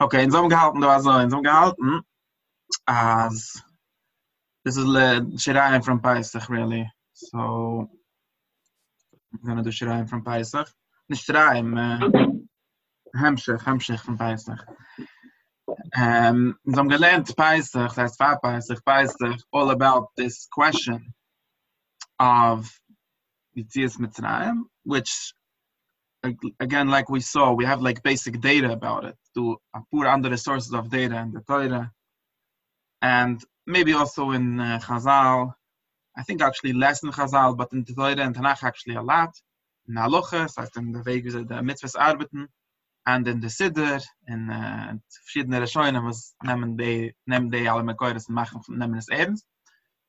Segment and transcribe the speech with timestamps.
[0.00, 2.02] Okay, in so einem Gehalten, da war so, in so einem Gehalten,
[2.86, 3.60] as,
[4.64, 6.88] this is the Shirayim from Paisach, really.
[7.14, 7.90] So,
[9.32, 10.70] I'm gonna do Shirayim from Paisach.
[11.08, 12.38] Nicht Shirayim, äh,
[13.18, 14.64] Hemmschicht, Hemmschicht from Paisach.
[15.66, 20.48] Um, ähm, in so einem gelernt Paisach, das heißt Fah Paisach, Paisach, all about this
[20.48, 21.12] question
[22.20, 22.70] of
[23.56, 25.34] Yitzhiyas Mitzrayim, which
[26.60, 29.58] again, like we saw, we have like basic data about it to
[29.92, 31.92] put under the sources of data in the Torah,
[33.02, 35.54] and maybe also in uh, Chazal.
[36.16, 39.34] I think actually less in Chazal, but in the Torah and Tanakh actually a lot.
[39.88, 42.48] In Halacha, so in the Weg the mitzvahs arbeiten,
[43.06, 44.94] and in the Siddur, in uh,
[45.24, 49.44] verschiedene was nehmen die, nehmen die alle Mekoiris und machen, nehmen es eben's.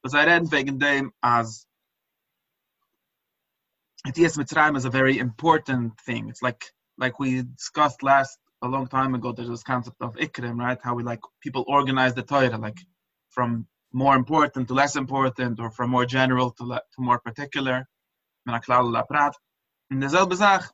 [0.03, 1.65] Was I read wegen dem, as
[4.07, 6.29] Etias Mitzrayim is a very important thing.
[6.29, 6.63] It's like
[6.97, 9.31] like we discussed last a long time ago.
[9.33, 10.79] There's this concept of ikrim, right?
[10.81, 12.79] How we like people organize the Torah, like
[13.29, 17.87] from more important to less important, or from more general to le- to more particular.
[18.47, 18.53] In
[19.99, 20.71] derselbe Sach,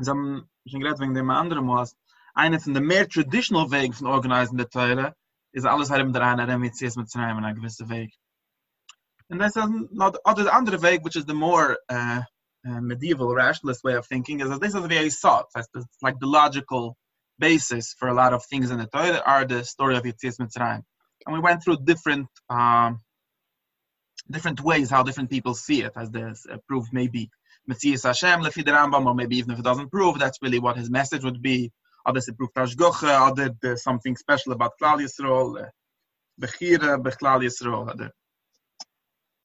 [0.00, 1.94] so I'm schon gerade wegen dem anderen was,
[2.34, 5.14] eine von der mehr traditional Wegen von organizing the Torah
[5.52, 8.12] ist alles halt im Dran, er mit Etias Mitzrayim in einer gewissen Weg.
[9.30, 12.22] And that's not the other way, which is the more uh,
[12.68, 15.46] uh, medieval rationalist way of thinking, is that this is very sought.
[15.56, 15.68] It's
[16.02, 16.96] like the logical
[17.38, 20.82] basis for a lot of things in the Torah are the story of Yitzias Mitzrayim.
[21.26, 23.00] And we went through different um,
[24.30, 27.30] different ways how different people see it, as this uh, proof maybe
[27.70, 30.76] Metzias Hashem lefi the Rambam, or maybe even if it doesn't prove, that's really what
[30.76, 31.72] his message would be.
[32.06, 35.66] Others it proved Tashgoche, other there's something special about Klal Yisrael, uh,
[36.40, 38.10] Bechira, Bechlal Yisrael,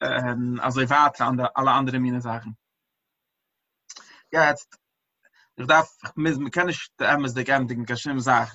[0.02, 2.58] ähm, also weiter an alle andere meine Sachen.
[4.32, 4.68] Ja, jetzt,
[5.56, 8.52] ich darf, ich kann nicht der Emmes der Gendigen Kashim sagen,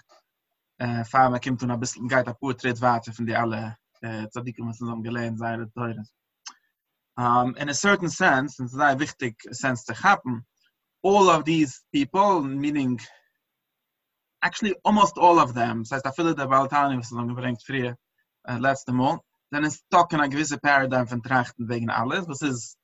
[0.79, 2.27] äh, fahren wir kommt und ein bisschen geht
[2.59, 6.13] Tritt weiter von die alle äh, Zadikim, was uns am gelehen sei, der Teures.
[7.19, 10.45] Um, in a certain sense, and it's a very sense to happen,
[11.03, 13.01] all of these people, meaning
[14.43, 17.97] actually almost all of them, so I feel that the Baltani was long gebringt früher,
[18.47, 19.21] uh, letzte Mal,
[19.51, 22.77] ist doch in a gewisse Paradigm von Trachten wegen alles, was ist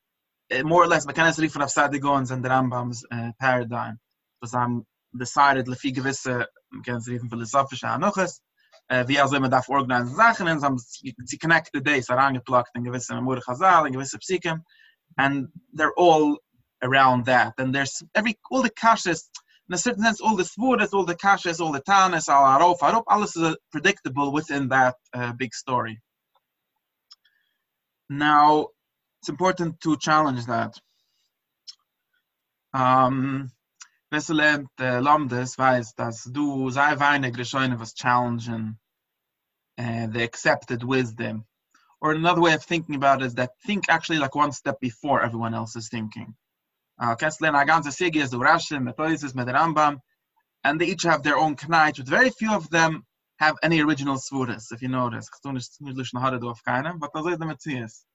[0.53, 3.99] uh, more or less, man kann es auf Seite gehen, sind Rambams uh, Paradigm,
[4.41, 8.41] was haben decided, lefi gewisse, man kann es riefen philosophische Anuches,
[8.91, 13.15] uh, wie also immer darf organisieren Sachen, und haben sie connected days, herangeplagt in gewisse
[13.15, 14.57] Memore Chazal, in gewisse Psyche,
[15.17, 16.39] and they're all
[16.83, 19.29] around that, and there's every, all the kashas,
[19.69, 22.79] in a certain sense, all the svuras, all the kashas, all the tanis, all arof,
[22.81, 26.01] arof, alles is predictable within that uh, big story.
[28.13, 28.69] Now,
[29.21, 30.79] it's important to challenge that.
[32.75, 33.51] Um,
[34.13, 36.77] Wesselant uh, Lamdes weiß, dass du was
[37.95, 38.77] challengen
[39.79, 41.47] uh, the accepted wisdom.
[42.03, 45.23] Or another way of thinking about it is that think actually like one step before
[45.23, 46.35] everyone else is thinking.
[47.01, 50.01] Uh, Kessler and ganze Sigi is the Rashim, Methodist, Rambam,
[50.65, 53.07] and they each have their own knait, but very few of them
[53.43, 55.29] have any original svuras, if you notice.
[55.43, 55.81] But ist
[57.67, 58.07] ist.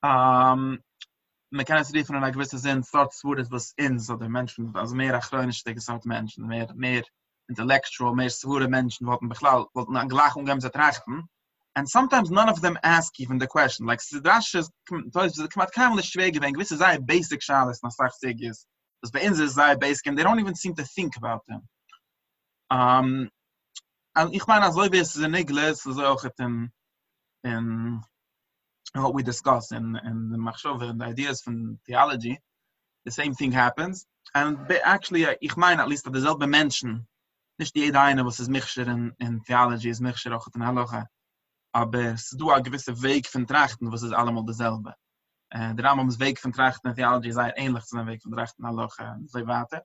[0.00, 0.78] Um,
[1.50, 4.74] man kann es riefen in einer gewissen Sinn, dort svuras was in, so der Menschen,
[4.74, 7.02] also mehr achronisch, die gesagt Menschen, mehr, mehr
[7.48, 11.28] intellectual, mehr svura Menschen, wollten beklau, wollten an trachten.
[11.74, 13.86] And sometimes none of them ask even the question.
[13.86, 18.40] Like, Sidrash is, kamat kamel is schwege, wenn gewisse sei basic shalas, nach sach sig
[18.40, 18.66] is,
[19.02, 21.62] das bei sei basic, and they don't even seem to think about them.
[22.70, 23.30] Um,
[24.18, 26.72] and ich meine, also wie es in Igles, also auch in,
[27.44, 28.02] in
[28.94, 32.38] what we discuss in, in the Machshove and the ideas from theology,
[33.04, 34.06] the same thing happens.
[34.34, 37.06] And actually, ich meine, at least that derselbe Menschen,
[37.58, 41.06] nicht jeder eine, was ist Michscher in, in theology, ist Michscher auch in Halacha,
[41.72, 44.94] aber es du a gewisse Weg von Trachten, was ist allemal derselbe.
[45.54, 48.66] Uh, der Rambams Weg von Trachten in theology sei ähnlich zu einem Weg von Trachten
[48.66, 49.84] in und so weiter.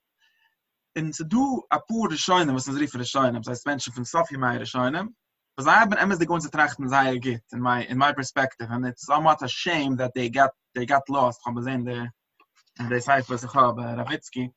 [0.95, 4.37] Und se du a pure Scheune, was ist Riefer Scheune, das heißt Menschen von Sofie
[4.37, 5.09] Meier Scheune,
[5.55, 8.11] Because I have been emes the going to trachten sei git in my in my
[8.11, 8.67] perspective.
[8.71, 11.41] And it's somewhat a shame that they got they got lost.
[11.43, 12.09] From the
[12.79, 14.51] and they say for sich habe Ravitsky.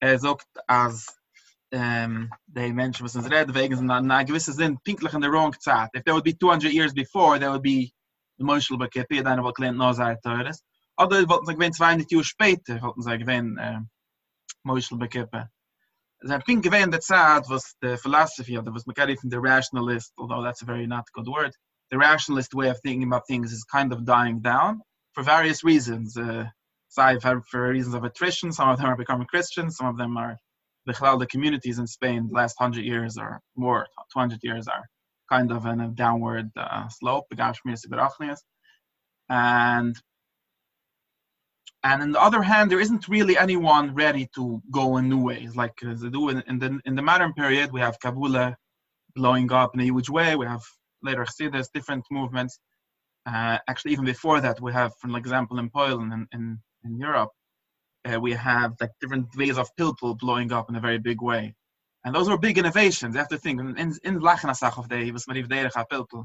[0.00, 1.06] Er sagt as
[1.72, 5.90] um they mentioned was red wegen sind na gewisse sind pinklich in the wrong zeit
[5.94, 7.92] if there would be 200 years before there would be
[8.40, 10.18] emotional but kept it what client knows that
[10.48, 10.64] is
[10.98, 13.84] oder wollten sie gewinnen 200 Jahre später wollten sie
[14.64, 15.59] emotional bekippen As
[16.28, 18.84] I think given that sad was the philosophy of the was
[19.16, 21.52] from the rationalist, although that's a very not good word.
[21.90, 24.82] The rationalist way of thinking about things is kind of dying down
[25.14, 26.16] for various reasons.
[26.16, 26.44] Uh,
[27.22, 28.52] had for reasons of attrition.
[28.52, 29.76] Some of them are becoming Christians.
[29.76, 30.36] Some of them are
[30.86, 34.84] the the communities in Spain the last hundred years or more, 200 years are
[35.30, 37.26] kind of in a downward uh, slope.
[39.28, 39.96] And
[41.82, 45.56] and on the other hand, there isn't really anyone ready to go in new ways.
[45.56, 48.54] Like as they do in, in the in the modern period, we have Kabula
[49.14, 50.36] blowing up in a huge way.
[50.36, 50.62] We have
[51.02, 52.58] later Chassidus, different movements.
[53.26, 57.30] Uh, actually, even before that, we have, for example, in Poland and in, in, Europe,
[58.10, 61.54] uh, we have like different ways of pilpul blowing up in a very big way.
[62.04, 63.14] And those were big innovations.
[63.14, 66.24] You have to think, in, in Lachenasach of the, was Marif Derech pilpul.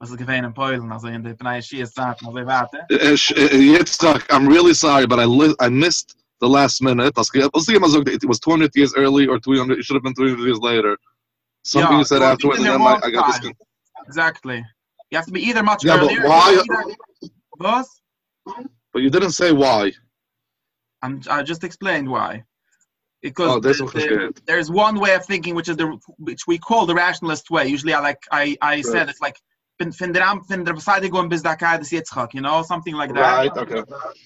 [0.00, 2.86] Was gewesen in Polen, also in der Pnei Schiess Zeit, also warte.
[2.90, 7.12] Yitzchak, I'm really sorry, but I li I missed the last minute.
[7.18, 10.96] It was 200 years early or 300, it should have been 300 years later.
[11.64, 13.52] Something yeah, you said afterwards, and then I, I got this.
[14.06, 14.64] Exactly.
[15.10, 16.20] You have to be either much yeah, earlier.
[16.22, 16.62] But why?
[17.60, 17.84] Either,
[18.92, 19.92] but you didn't say why.
[21.02, 22.44] I'm, I just explained why.
[23.22, 26.86] Because oh, the, the, there's one way of thinking, which is the which we call
[26.86, 27.66] the rationalist way.
[27.66, 28.84] Usually, I like I I right.
[28.84, 29.36] said it's like
[29.92, 32.94] fin der am fin der beside going bis da kai des yitzchak you know something
[32.94, 33.82] like that right okay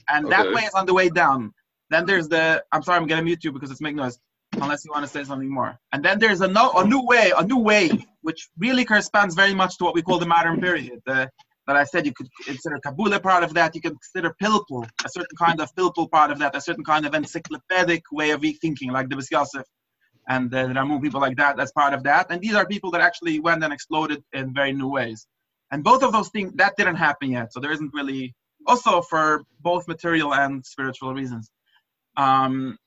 [0.08, 0.36] and okay.
[0.36, 1.52] that way is on the way down
[1.90, 4.18] then there's the i'm sorry i'm gonna mute you because it's making noise
[4.54, 7.32] unless you want to say something more and then there's a no a new way
[7.38, 7.90] a new way
[8.22, 11.28] which really corresponds very much to what we call the modern period the
[11.66, 15.08] that I said you could consider Kabula part of that, you could consider Pilpul, a
[15.08, 18.90] certain kind of Pilpul part of that, a certain kind of encyclopedic way of thinking,
[18.90, 19.64] like the Yosef
[20.28, 22.26] and the Ramu people like that, that's part of that.
[22.30, 25.26] And these are people that actually went and exploded in very new ways.
[25.70, 27.52] And both of those things, that didn't happen yet.
[27.52, 28.34] So there isn't really,
[28.66, 31.50] also for both material and spiritual reasons.
[32.16, 32.78] Um,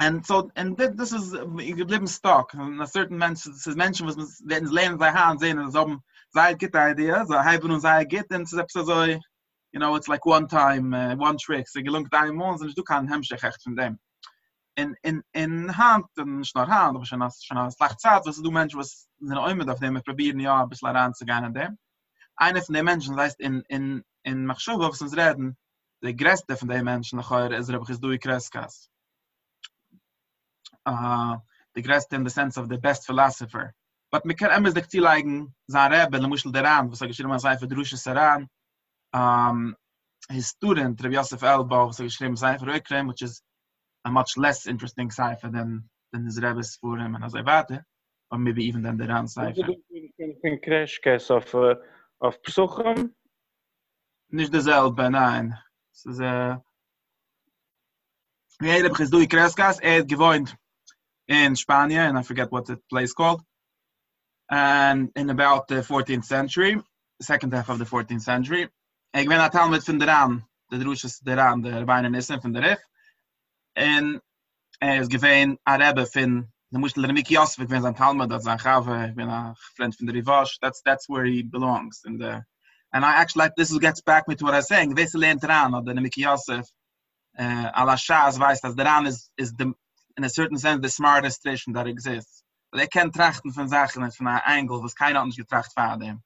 [0.00, 2.54] and so, and this is, you live in stock.
[2.54, 5.98] And a certain mention, his mention was, in lernen sei Hand sehen, and so,
[6.34, 8.48] sei get idea, so haben sei get, and
[9.74, 11.68] you know, it's like one time, uh, one trick.
[11.68, 13.98] So gelungt ein Mond, und du kann hemschech echt von dem.
[14.76, 18.50] In in in hand und schnar hand aber schon as schon lacht zat was du
[18.50, 21.78] mensch was in oime auf dem probieren ja ein bisschen ran zu gehen dem.
[22.36, 25.56] Eine von den menschen heißt in in in machshuv was uns reden
[26.02, 28.88] der greste von den menschen noch er ist aber du kreskas
[30.86, 31.36] uh
[31.74, 33.74] the greste in the sense of the best philosopher.
[34.10, 37.68] But mir kann ams de ktiligen zare ben mushel deran was ich mal sei für
[37.68, 38.48] drusche saran.
[39.12, 39.76] Um
[40.30, 43.42] his student Rabbi Yosef Elbo was geschrieben sei für which is
[44.04, 47.80] a much less interesting cipher than than his Rebbe's for him and as I warte,
[48.30, 49.74] or maybe even than the Ran cipher.
[50.44, 51.74] Ein crash case of uh,
[52.20, 53.10] of Psuchim?
[54.30, 55.54] Nicht derselbe, nein.
[55.92, 56.56] Es ist äh
[58.60, 60.56] Ja, jeder begiss du i Kreskas, er hat gewohnt
[61.26, 63.42] in Spania, and I forget what the place called.
[64.48, 66.76] And in about the 14th century,
[67.18, 68.68] the second half of the 14th century,
[69.12, 72.52] ik ben at Talmud von der Ran, der Drusches der Ran, der Beine Nissen von
[72.52, 72.78] der Rif,
[73.74, 74.20] en
[74.82, 78.46] er is gewein a rebbe fin the mushel der miki yosef wenn san talmud das
[78.46, 80.58] an gave wenn a friend from the rivash.
[80.60, 82.42] That's that's where he belongs in the
[82.92, 84.94] and i actually like this gets back me to what i was saying.
[84.94, 86.66] This lernt ran of the miki yosef
[87.38, 89.72] uh ala shaz weiß dass der ran is is the
[90.16, 92.42] in a certain sense the smartest station that exists.
[92.70, 96.22] But they can trachten von sachen von einer angle was keiner anders getracht dem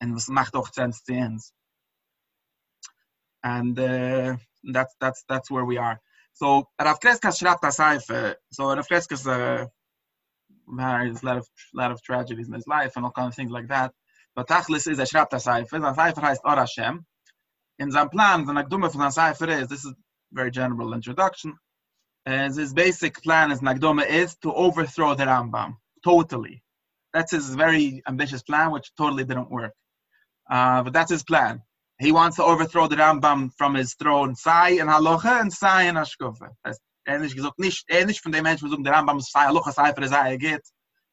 [0.00, 1.52] and was macht doch sense to ends
[3.44, 4.36] and uh,
[4.72, 6.00] that's that's that's where we are
[6.34, 8.36] So Rav Kreska schreibt das Seife.
[8.50, 9.70] So Rav Kreska is a
[10.66, 13.50] there's a lot of lot of tragedies in his life and all kind of things
[13.50, 13.92] like that.
[14.34, 15.70] But Tachlis is a schreibt das Seife.
[15.70, 17.04] The Seife heißt Or Hashem.
[17.78, 19.94] In seinem Plan, the Nagdume von Seife is, this is
[20.32, 21.56] very general introduction,
[22.26, 25.76] and his basic plan is Nagdume is to overthrow the Rambam.
[26.04, 26.62] Totally.
[27.12, 29.72] That's his very ambitious plan, which totally didn't work.
[30.50, 31.62] Uh, but that's his plan.
[31.98, 34.34] He wants to overthrow the Rambam from his throne.
[34.34, 38.60] Sai and halacha and sai and ashkofa das ähnlich gesagt nicht ähnlich von dem Mensch
[38.60, 40.62] versuchen der Rambam sai halacha sai für sai geht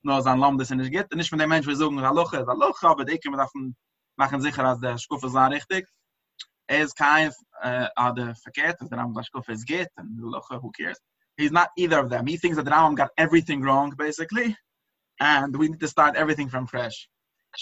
[0.04, 3.20] nur sein Lamm das nicht geht nicht von dem Mensch versuchen halacha halacha aber die
[3.20, 3.76] können davon
[4.18, 5.88] machen sicher dass der Schkofa sei richtig.
[6.68, 11.00] Er ist kein äh der verkehrt der Rambam Schkofa ist geht und halacha who cares?
[11.38, 12.26] He's not either of them.
[12.26, 14.56] He thinks that the Rambam got everything wrong basically
[15.20, 17.08] and we need to start everything from fresh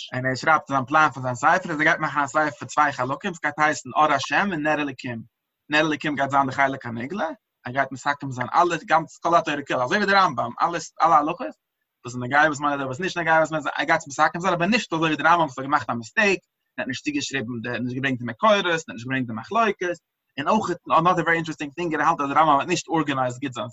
[0.10, 1.78] En hij schrijft dan plan van zijn cijfer.
[1.78, 3.30] Ze gaat maken een cijfer voor twee gelukken.
[3.30, 5.30] Het gaat heißen Or Hashem en Nerelikim.
[5.66, 7.40] Nerelikim gaat zijn de heilige Kanigla.
[7.62, 9.78] Hij er gaat met zakken zijn alle, ganz kolatere kill.
[9.78, 10.54] Also wie der Rambam.
[10.56, 11.58] Alles, alle halukes.
[12.02, 13.86] Das ist eine Geil, was man da, was nicht eine Geil, was man da, er
[13.86, 16.42] geht mit zakken sein, aber nicht, also wie der Rambam, so er gemacht ein Mistake.
[16.76, 19.36] Er hat nicht geschrieben, er hat nicht gebringt mit Keures, er hat nicht gebringt mit
[19.36, 20.00] Machleukes.
[20.38, 23.70] And auch, another very interesting thing, er hat der Rambam nicht organized, gibt es an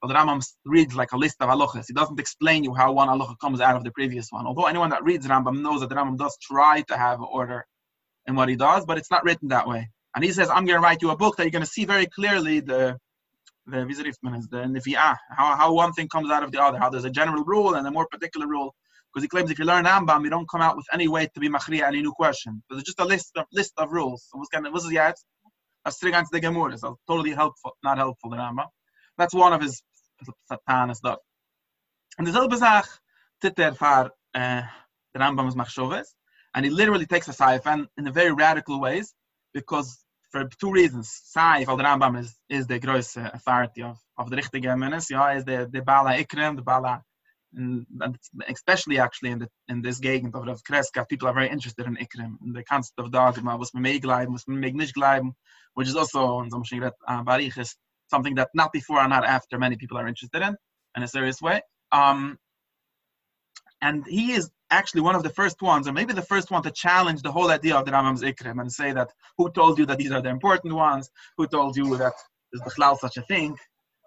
[0.00, 1.84] but the Rambam reads like a list of halachas.
[1.88, 4.46] He doesn't explain you how one halacha comes out of the previous one.
[4.46, 7.66] Although anyone that reads Rambam knows that the Rambam does try to have order
[8.26, 9.88] in what he does, but it's not written that way.
[10.14, 11.84] And he says, I'm going to write you a book that you're going to see
[11.84, 12.98] very clearly the
[13.66, 16.88] the rieft is the nivia how how one thing comes out of the other how
[16.90, 18.74] there's a general rule and a more particular rule
[19.12, 21.40] because he claims if you learn Rambam, you don't come out with any way to
[21.40, 22.62] be machriya any new question.
[22.70, 24.26] it's just a list of list of rules.
[24.30, 25.16] So what's going was it yet?
[25.84, 26.76] A string the Gemara.
[27.08, 28.66] Totally helpful, not helpful the Rambam.
[29.20, 29.82] That's one of his
[30.50, 31.18] satanas stuff.
[32.16, 32.88] And the selbe Sach
[33.42, 34.62] titter far uh,
[35.12, 36.08] the Rambam's machshoves,
[36.54, 37.66] and he literally takes a saif
[37.98, 39.12] in a very radical ways
[39.52, 39.88] because
[40.30, 41.06] for two reasons.
[41.36, 45.10] Saif al the Rambam is is the gross authority of of the richtige menes.
[45.10, 47.02] Ja, is the the bala ikrem, the bala
[47.54, 47.86] and,
[48.48, 51.96] especially actually in the in this gegend of Rav Kreska, people are very interested in
[51.96, 55.32] Ikrim, in the concept of dogma, was man may gleiben, was man may
[55.74, 56.62] which is also in some
[57.08, 57.76] uh, Barich is
[58.10, 60.56] something that not before and not after many people are interested in
[60.96, 61.62] in a serious way.
[61.92, 62.38] Um,
[63.80, 66.70] and he is actually one of the first ones, or maybe the first one to
[66.70, 69.98] challenge the whole idea of the Rambam's Ikrim and say that who told you that
[69.98, 71.08] these are the important ones?
[71.38, 72.12] Who told you that
[72.52, 73.56] there's such a thing?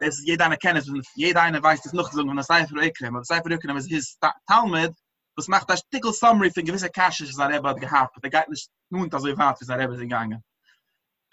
[0.03, 3.77] es jeder kennt und jeder weiß das noch von der Seifer Ekrem aber Seifer Ekrem
[3.77, 4.17] ist his
[4.47, 4.93] Talmud
[5.35, 8.69] was macht das tickle summary für gewisse Caches das er hat gehabt der geht nicht
[8.89, 10.43] nun so weit wie er haben gegangen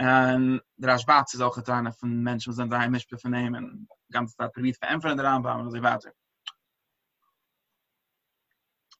[0.00, 4.78] und der Schwarz ist auch getan von Menschen sind da mich vernehmen ganz da privat
[4.78, 6.12] verämpfen der Anbau und so weiter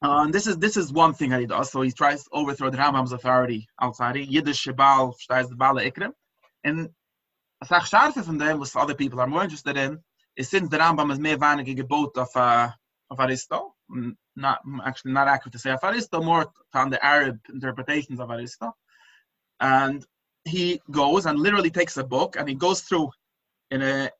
[0.03, 1.71] Uh, and this is this is one thing that he does.
[1.71, 4.17] So he tries to overthrow the Rambam's authority outside.
[4.17, 6.13] Yiddish Shabal, the Bala Ikrim.
[6.65, 6.89] And
[7.61, 9.99] a sach scharfe von dem, was other people are more interested in,
[10.37, 12.71] is since the Rambam is mehr weinige gebot of, uh,
[13.11, 13.75] of Aristo,
[14.37, 18.75] not, actually not accurate to say of Aristo, more on the Arab interpretations of Aristo.
[19.61, 20.07] And
[20.45, 23.11] he goes and literally takes a book and he goes through
[23.71, 24.11] in a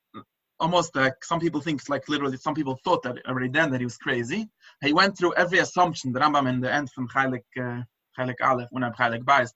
[0.61, 3.87] almost like some people think like literally some people thought that already then that he
[3.87, 4.49] was crazy.
[4.83, 7.83] He went through every assumption, the Rambam in the end from Chaylik uh,
[8.43, 9.51] Aleph, when I'm Chaylik Bais,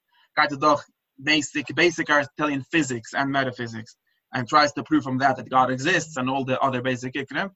[0.59, 0.83] doch
[1.23, 3.97] basic basic Aristotelian physics and metaphysics
[4.33, 7.51] and tries to prove from that that God exists and all the other basic ikrim.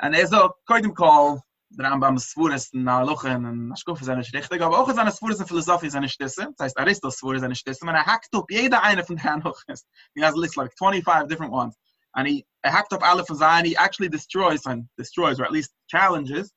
[0.00, 4.78] And er a koidim call the Rambam Svuris na Luchen and Ashkuf seine richtig, aber
[4.78, 8.04] auch seine Svuris in Philosophie seine Stisse, das heißt Aristos Svuris seine Stisse, and er
[8.04, 9.84] hackt up jeder eine von den Luchens.
[10.14, 11.76] He has like 25 different ones.
[12.14, 15.52] And he, he hacked up alle von seinen, he actually destroys and destroys, or at
[15.52, 16.52] least challenges,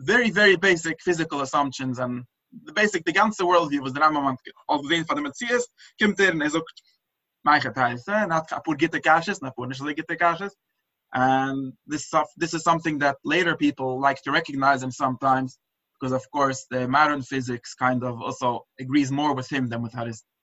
[0.00, 2.24] very, very basic physical assumptions and
[2.64, 4.36] the basic the ganze world view was der Rambam
[4.66, 5.68] auf den von der Messias
[6.00, 6.82] kommt er und er sagt
[7.42, 10.56] mein Geteilse not kapur gitte kashes not pur nicht gitte kashes
[11.14, 15.58] and this stuff this is something that later people like to recognize him sometimes
[15.98, 19.94] because of course the modern physics kind of also agrees more with him than with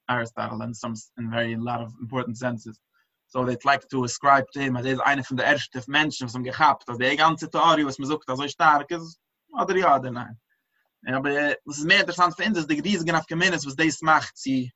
[0.09, 2.79] Aristotle in some in very a lot of important senses.
[3.27, 6.43] So they'd like to ascribe to him as is eine von der ersten Menschen ihm
[6.43, 9.19] gehabt also die ganze Theorie was man sagt so stark ist
[9.51, 10.37] oder ja oder nein.
[11.13, 14.71] Aber äh, was ist mehr interessant uns, ist die riesige Afgemeines, was das macht, sie,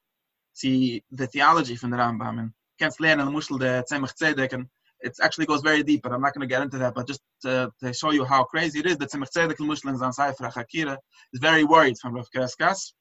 [0.54, 2.54] sie, the theology von der Rambam.
[2.78, 4.70] Kannst lernen, Muschel der äh, Zemach Tzedek, and
[5.02, 7.22] it actually goes very deep, but I'm not going to get into that, but just
[7.44, 10.98] to, to show you how crazy it is, the Zemach Tzedek, in Zan Sefer HaChakira,
[11.34, 12.94] is very worried from Rav Kreskas,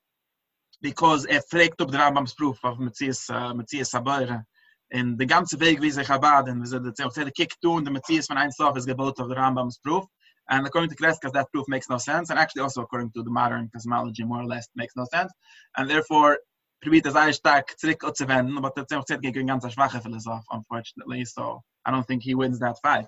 [0.80, 4.42] because er fragt up the Rambam's proof of Metzias, uh,
[4.90, 8.28] in the ganze Weg, wie Chabad, and the Zemach Tzedek kicked to, and the Metzias
[8.28, 10.04] von Einsof is gebot of the Rambam's proof,
[10.50, 12.30] And according to Kreskas, that proof makes no sense.
[12.30, 15.30] And actually, also according to the modern cosmology, more or less, makes no sense.
[15.76, 16.38] And therefore,
[16.80, 19.64] probiert er that's auch gegen ganz
[20.02, 21.24] Philosoph, unfortunately.
[21.24, 23.06] So I don't think he wins that fight.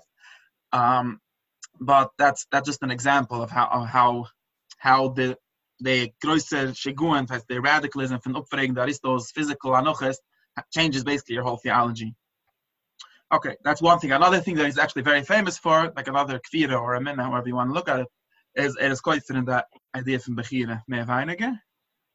[0.73, 1.19] Um,
[1.79, 4.27] but that's that's just an example of how of how
[4.77, 5.37] how the
[5.79, 10.17] the größer Shiguan, the radicalism from Upfregen, Aristos physical anoches,
[10.71, 12.13] changes basically your whole theology.
[13.33, 14.11] Okay, that's one thing.
[14.11, 17.47] Another thing that he's actually very famous for, like another kvira or a minna, however
[17.47, 18.07] you want to look at it,
[18.55, 21.57] is it is quite in that idea from Bechira, mehr weinige.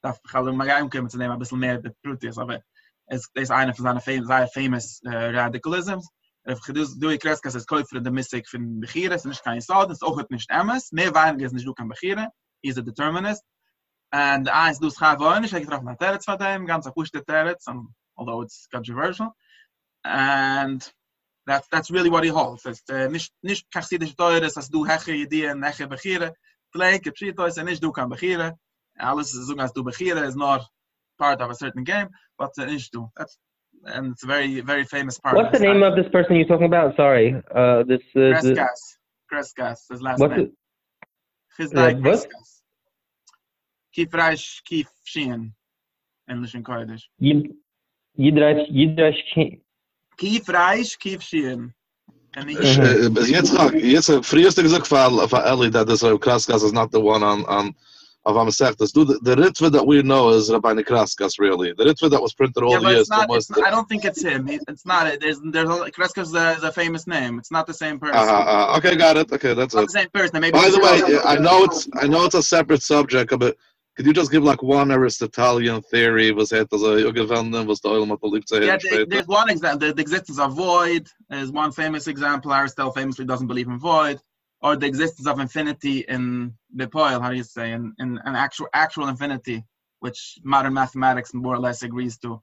[0.06, 2.62] Darf ich halt mal umkommen zu nehmen, ein bisschen mehr Proteus, aber
[3.06, 6.08] es ist eine von seinen fam sehr famous uh, radicalisms.
[6.48, 9.42] If du du ich kreis, es quite in the mystic von Bechira, es ist nicht
[9.42, 12.28] kein Sod, es ist auch nicht Emmes, mehr weinige ist nicht du kann Bechira,
[12.62, 13.42] he's a determinist.
[14.12, 17.66] And eins du schreib wollen, ich habe getroffen nach Teretz von dem, ganz akuschte Teretz,
[18.14, 19.32] although it's controversial.
[20.04, 20.88] And
[21.46, 25.12] that's that's really what he holds it's uh, nicht nicht kachsidische teures as du heche
[25.12, 26.34] idee und heche begire
[26.72, 28.56] gleich psito is nicht du kan begire
[29.00, 30.62] alles so as du begire is not
[31.18, 33.38] part of a certain game but uh, nicht that's
[33.84, 35.36] and it's a very very famous part.
[35.36, 36.96] What's the name of this person you're talking about?
[36.96, 37.34] Sorry.
[37.54, 38.80] Uh this uh, Kreskas.
[39.32, 40.52] Kreskas his last what's name.
[41.58, 42.62] his name Kreskas.
[43.96, 45.52] Kif Reish Kif Sheen
[46.28, 49.60] English and Kurdish Yidrash Yidrash
[50.16, 51.72] kief reis kief schien
[52.36, 57.22] jetzt jetzt früheste gesagt für für Ellie that this uh, Kraskas is not the one
[57.22, 57.74] on on
[58.26, 58.92] of Amasechtas.
[58.92, 61.72] Do the, the Ritva that we know is Rabbi Nekraskas, really.
[61.72, 63.08] The Ritva that was printed all yeah, the years.
[63.08, 64.48] not, not, I don't think it's him.
[64.48, 65.06] It's not.
[65.06, 65.20] it.
[65.20, 67.38] There's there's a, Kreska is a, famous name.
[67.38, 68.16] It's not the same person.
[68.16, 69.30] uh, uh, okay, got it.
[69.32, 69.86] Okay, that's it.
[69.86, 70.40] the same person.
[70.40, 73.56] Maybe By the way, it's- I know it's I know it's a separate subject, but
[73.96, 76.32] could you just give like one Aristotelian theory?
[76.32, 78.06] Was it as a was the oil
[78.60, 79.86] Yeah, there- there's one example.
[79.86, 82.52] The, the existence of void is one famous example.
[82.52, 84.20] Aristotle famously doesn't believe in void,
[84.62, 87.20] or the existence of infinity in the poil.
[87.20, 89.64] How do you say in, in an actual actual infinity,
[90.00, 92.40] which modern mathematics more or less agrees to,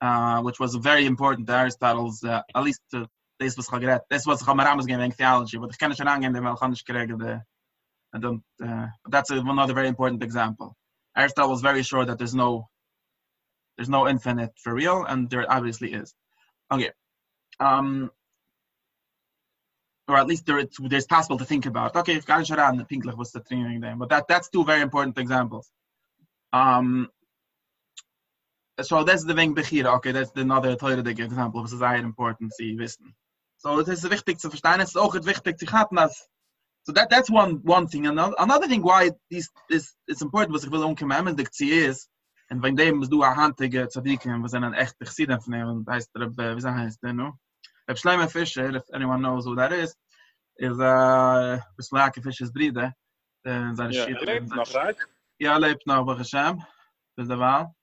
[0.00, 4.00] uh, which was very important to Aristotle's, uh, at least to this was Chagret.
[4.10, 7.42] This was Chamarama's game theology, but the Melchanish the.
[8.12, 8.42] I don't.
[8.64, 10.74] Uh, that's a, another very important example.
[11.16, 12.68] Aristotle was very sure that there's no
[13.76, 16.14] there's no infinite for real, and there obviously is.
[16.72, 16.90] Okay.
[17.60, 18.10] Um,
[20.08, 21.94] or at least there, it's, there's possible to think about.
[21.94, 24.80] Okay, if Gan Sharan, the Pinklich was the training them, but that that's two very
[24.80, 25.70] important examples.
[26.52, 27.08] Um,
[28.80, 29.96] so that's the Weng Bechira.
[29.96, 31.62] Okay, that's another teurig example.
[31.62, 33.14] Das ist sehr important, Sie wissen.
[33.58, 34.80] So it is wichtig zu verstehen.
[34.80, 35.58] Ist auch wichtig
[36.88, 38.06] so that that's one one thing.
[38.06, 39.50] Another, another thing why this
[40.08, 42.08] it's important was ich will unkommendlich is
[42.48, 46.10] and wenn dem du a handige tzadikim was einen echte gesehen von ihm und heißt
[46.14, 47.38] er äh, wie heißt der no
[47.88, 49.94] Reb Shlomo Fisher if anyone knows who that is
[50.58, 52.92] is a Beslake Fisher's bride
[53.46, 54.96] uh, seine Schiff- er lebt noch, right?
[55.38, 56.62] yeah, lebt noch Baruch Hashem.
[57.16, 57.74] That's the Wahl.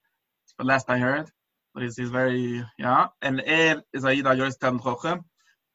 [0.57, 1.29] But last I heard.
[1.73, 3.07] But he's, he's very, yeah.
[3.21, 5.13] And er is a Yida Yoris Tam Choche.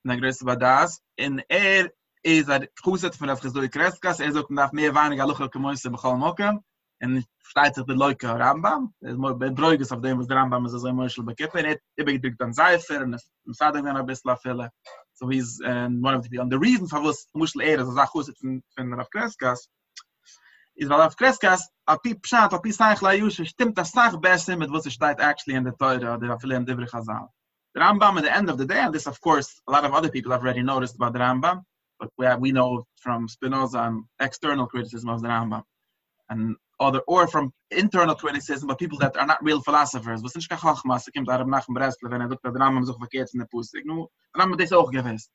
[0.05, 1.01] Und er größte Badas.
[1.19, 1.91] Und er
[2.23, 4.21] is a Chuset von der Frisdoi Kreskas.
[4.21, 6.61] Er sagt, nach mehr weniger Luchel Kemoise Bechal Mokem.
[7.03, 8.93] Und steht sich der Leuke Rambam.
[9.01, 11.65] Er mal bedreuges auf dem, was der Rambam ist, so ein Moschel bekippen.
[11.65, 13.15] Er hat übergedrückt an Seifer und
[13.47, 14.71] im Sadek dann ein bisschen afille.
[15.15, 16.39] So he's um, one of the.
[16.39, 19.69] And the reason for was Muschel er ist, a Chuset von, von Rav Kreskas,
[20.77, 24.17] is weil auf Kreskas, a pi pshat, a pi saich la yushe, stimmt das sach
[24.21, 27.29] besser mit was es steht actually in the Torah, der afile in Divrei Chazal.
[27.75, 29.93] The Rambam at the end of the day, and this of course, a lot of
[29.93, 31.63] other people have already noticed about the Rambam,
[31.99, 35.63] but we, have, we know from Spinoza and external criticism of the Rambam,
[36.29, 40.23] and other, or from internal criticism, but people that are not real philosophers.
[40.23, 43.33] Was nicht Chachmas, er kommt Arab nach dem Breslau, wenn er der Rambam so verkehrt
[43.33, 43.85] in der Pusik.
[43.85, 45.31] Nu, der Rambam hat das auch gewiss.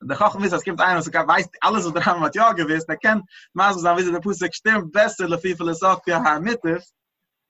[0.00, 2.96] Der Chacham wiss, es gibt einer, er weiß alles, der Rambam hat ja gewiss, der
[2.96, 6.84] kennt, Maas was wie der Pusik stimmt besser, le viel Philosophie ha mitif,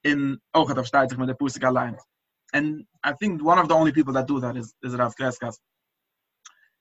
[0.02, 1.96] in auch hat auf steigt sich mit der Pusik allein.
[2.52, 5.59] And I think one of the only people that do that is, is Rav Kreskas.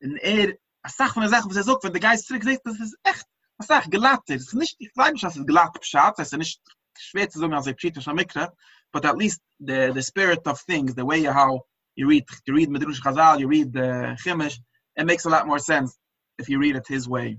[0.02, 2.62] Und er, a sach von der Sache, was er sagt, wenn der Geist zurück sagt,
[2.66, 3.26] das ist echt,
[3.64, 5.78] a sach glatt, es nicht, ich glaube nicht, dass es glatt
[6.20, 6.62] es ist nicht
[6.98, 7.66] schwer zu sagen, als
[8.08, 8.52] mikre,
[8.92, 11.62] but at least the, the spirit of things, the way how
[11.96, 14.60] you read, you read Medrush Chazal, you read the Chimish,
[14.96, 15.98] it makes a lot more sense
[16.38, 17.38] if you read it his way.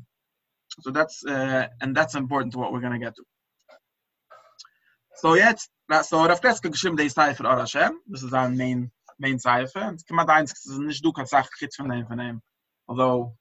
[0.80, 3.24] So that's uh, and that's important to what we're gonna get to.
[5.16, 5.34] So
[5.88, 9.88] na, so Rav Kreska geschrieben die Cipher Or Hashem, das ist ein main main Cipher.
[9.88, 12.42] Und es kann man da eins, nicht du kannst sagen, Chitz von dem von dem.
[12.88, 13.37] Although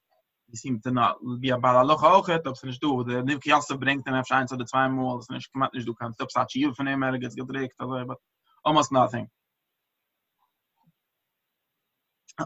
[0.57, 4.07] seemed to not be a Balaloch auch, ob es nicht du, der Nivki Yosef bringt
[4.07, 6.75] dann eins oder zwei Mal, das kann man nicht du kannst, ob es hat Schiv
[6.75, 8.17] von dem, er gets gedrückt, also, but
[8.63, 9.29] almost nothing.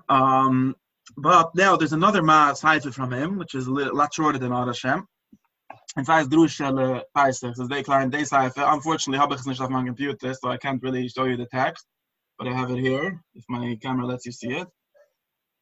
[0.10, 0.76] Um,
[1.16, 4.52] but now there's another ma cipher from him, which is a little, lot shorter than
[4.52, 5.08] Hashem.
[5.96, 8.64] And size Drushel Paisach, so they klein they cipher.
[8.66, 11.86] Unfortunately, habe ich nicht auf meinem computer, so I can't really show you the text,
[12.38, 14.68] but I have it here, if my camera lets you see it.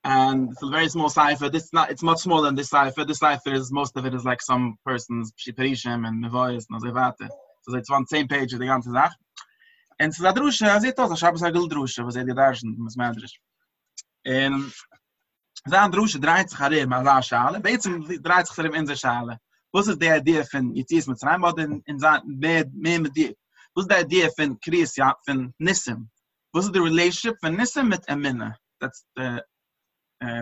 [0.05, 1.49] And it's a very small cipher.
[1.49, 3.03] This is not, it's much smaller than this cipher.
[3.05, 7.27] This cipher is, most of it is like some person's Shiperishim and Mevoyas and Azevate.
[7.63, 9.11] So it's on the same page of the ganze Sach.
[9.99, 12.75] And so the Drusha, sieht aus, ich habe es ein Drusha, was er die Darschen,
[12.77, 12.95] was.
[14.27, 14.73] Und
[15.67, 17.59] Zaan Drusha dreht sich herim an seine Schale.
[17.59, 19.39] Beizem dreht sich herim in seine Schale.
[19.71, 21.43] Was ist die Idee von Yitzis mit Zerayim?
[21.43, 23.33] Oder in, in mehr, mehr mit dir?
[23.73, 26.11] Was ist die Idee von Kriis, ja, von Nissim?
[26.53, 28.55] Was ist die Relationship von Nissim mit Emina?
[28.79, 29.41] That's the,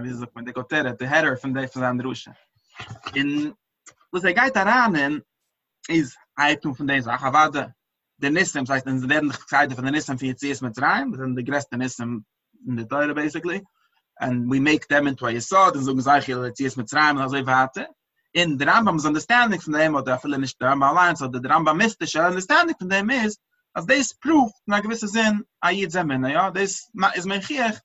[0.03, 2.35] wie sagt man, der Kotere, the header von der von Zaan Drusha.
[3.13, 3.53] In,
[4.11, 5.23] was er geht daran in,
[5.87, 7.73] ist, Eitung von der Sache, warte,
[8.17, 11.21] der Nissim, das heißt, in der Seite von der Nissim für Yitzis mit Zerayim, das
[11.21, 12.25] sind die größten Nissim
[12.65, 13.63] in der Teure, basically.
[14.19, 17.21] and we make them into a yesod, and so gesagt, let's see es mit Zerayim,
[17.21, 17.87] and so weiter.
[18.33, 21.79] In the Rambam's understanding them, or the Afil nicht der Rambam allein, so the Rambam
[21.79, 23.37] mystische understanding from them is,
[23.75, 27.79] as this proof, na gewisse Sinn, a yid ja, this is mein Chiech,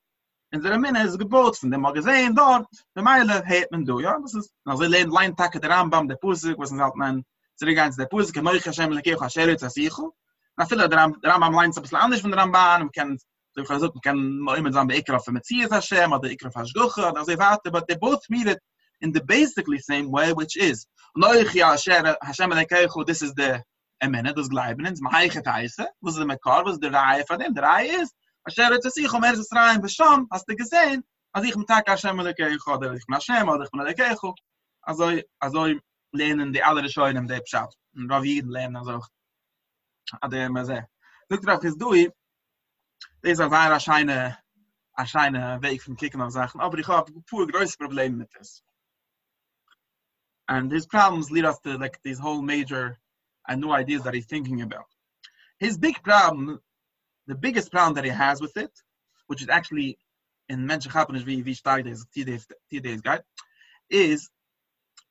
[0.50, 4.18] in der Minne ist gebot von dem gesehen dort, der Meile heit man du, ja,
[4.20, 7.24] das ist, also lehnt lein takke der Rambam, der Pusik, was uns halt mein,
[7.56, 10.10] zurückgehend der Pusik, ke moich Hashem lekeuch ha-sheretz ha-sichu,
[10.56, 13.18] na viele der Rambam leint so ein bisschen anders von der Rambam, man kann
[13.54, 17.10] so ich versucht, man kann mal immer sagen, Ikraf von Metzies Hashem, oder Ikraf Hashgucha,
[17.10, 18.58] oder so weiter, but they both mean it
[19.00, 23.62] in the basically same way, which is, Noich ya Hashem Elekeichu, this is the
[24.00, 27.54] en men das gleiben ins mei geteise was der mekar was der rei von dem?
[27.54, 28.14] Der rei ist
[28.48, 31.00] אשר את השיח אומר את ישראל ושום, אז תגזן,
[31.34, 34.18] אז איך מתק השם מלכי איך, עוד איך מהשם, עוד איך מלכי איך,
[34.86, 35.78] אז אוי, אז אוי,
[36.14, 37.68] לינן די אלה רשוינם די פשט,
[38.10, 39.08] רב יגיד לינן אז אוך,
[40.22, 40.78] עד אהם הזה.
[41.32, 42.06] זוג תרב חסדוי,
[43.22, 44.30] די זה זהר השיינה,
[44.98, 48.62] השיינה ויק פן קיקן על זכן, אבל איך אוהב פור גרויס פרובלם mit איס.
[50.50, 52.96] And his problems lead us to like these whole major
[53.48, 54.88] and new ideas that he's thinking about.
[55.60, 56.58] His big problem
[57.28, 58.72] the biggest problem that he has with it,
[59.28, 59.98] which is actually
[60.48, 63.20] in Menschen Chappen, is wie ich steig, das ist die
[63.90, 64.28] is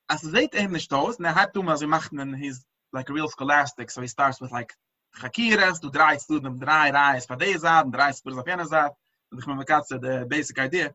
[0.10, 3.14] as they him the stores na had to as we macht and he's like a
[3.14, 4.74] real scholastic so he starts with like
[5.20, 8.72] hakiras to dry student dry drive eyes for days out and drive for the fans
[8.72, 8.96] out
[9.32, 10.94] and the the basic idea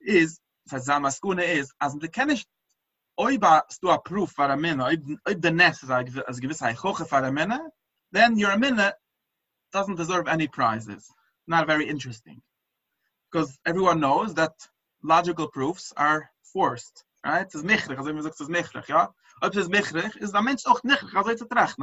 [0.00, 2.44] is that za maskuna is as the kenish
[3.18, 7.18] oiba to a proof for a men oib the necessary as give us khokh for
[7.18, 7.52] a men
[8.12, 8.76] then your men
[9.78, 11.02] doesn't deserve any prizes.
[11.46, 12.38] Not very interesting.
[13.30, 14.54] Because everyone knows that
[15.02, 16.20] logical proofs are
[16.52, 17.54] forced right?
[17.54, 19.08] Es michrig as i sagt es michrig ja
[19.42, 20.14] ob es michrig
[20.48, 21.76] mentsh och nicht as it recht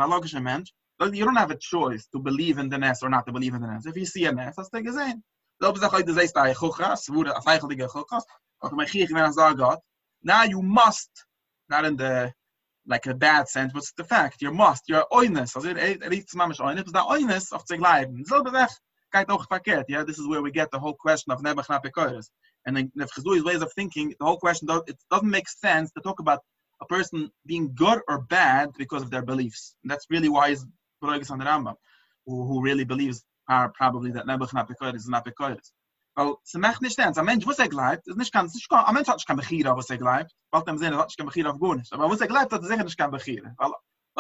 [1.00, 3.54] that you don't have a choice to believe in the nest or not to believe
[3.56, 5.22] in the nest if you see a nest as they gesehen?
[5.60, 8.24] Da ob sag heute zeist a gogas wurde a eigentlich gogas
[8.62, 9.38] was mein gier gewen as
[10.24, 11.26] now you must
[11.70, 12.34] not in the
[12.88, 16.92] like a bad sense but the fact you must you're oiness also it's mamish oiness
[16.92, 18.70] the oiness of the bleiben so beweg
[19.14, 20.04] kijk ook verkeerd yeah?
[20.04, 22.30] This is where we get the whole question of never knappe koers
[22.66, 26.20] and then his ways of thinking the whole question it doesn't make sense to talk
[26.20, 26.40] about
[26.82, 29.76] a person being good or bad because of their beliefs.
[29.84, 30.66] And that's really why is
[31.02, 31.76] Broigis on the Rambam
[32.26, 35.72] who, who really believes are probably that never knappe koers is not koers
[36.16, 37.20] Weil, es macht nicht ernst.
[37.20, 39.38] Ein Mensch, was er gleibt, ist nicht ganz, nicht gar, ein Mensch hat nicht kein
[39.38, 40.32] Bechira, was er gleibt.
[40.52, 41.92] Weil dem Sinne, hat nicht kein Bechira auf gar nicht.
[41.92, 43.54] Aber was er gleibt, hat er sicher nicht kein Bechira.
[43.58, 43.72] Weil,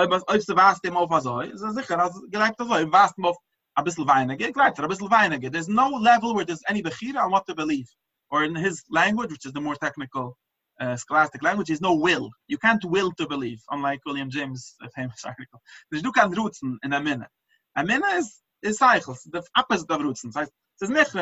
[0.06, 2.60] ob es, ob es du warst dem auf was er, ist er sicher, also gleibt
[2.60, 3.38] er so, im warst ihm auf
[3.75, 5.51] ein bisschen weiniger, gleibt er ein bisschen weiniger.
[5.51, 7.88] There's no level where there's any Bechira on what to believe.
[8.29, 10.36] Or in his language, which is the more technical,
[10.79, 12.32] uh, scholastic language, is no will.
[12.47, 15.62] You can't will to believe, unlike William James' famous article.
[15.91, 17.29] There's no kann rootzen in a minute.
[17.75, 20.32] A minute is, is cycles, the opposite of rootzen.
[20.32, 20.49] So, es
[20.82, 21.13] ist nicht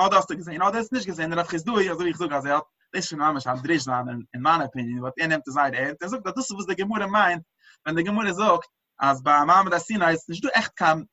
[0.00, 0.62] Oh, das hast du gesehen.
[0.62, 1.32] Oh, das ist nicht gesehen.
[1.32, 3.86] Er hat gesagt, du, ich sage, also er hat, das ist schon einmal schon drisch
[3.86, 6.66] in, in meiner Opinion, was er nimmt zu sein, er, er sagt, das ist, was
[6.66, 7.44] der Gemüse meint,
[7.84, 11.08] wenn der Gemüse sagt, als bei Mama da Sinai ist nicht du echt kein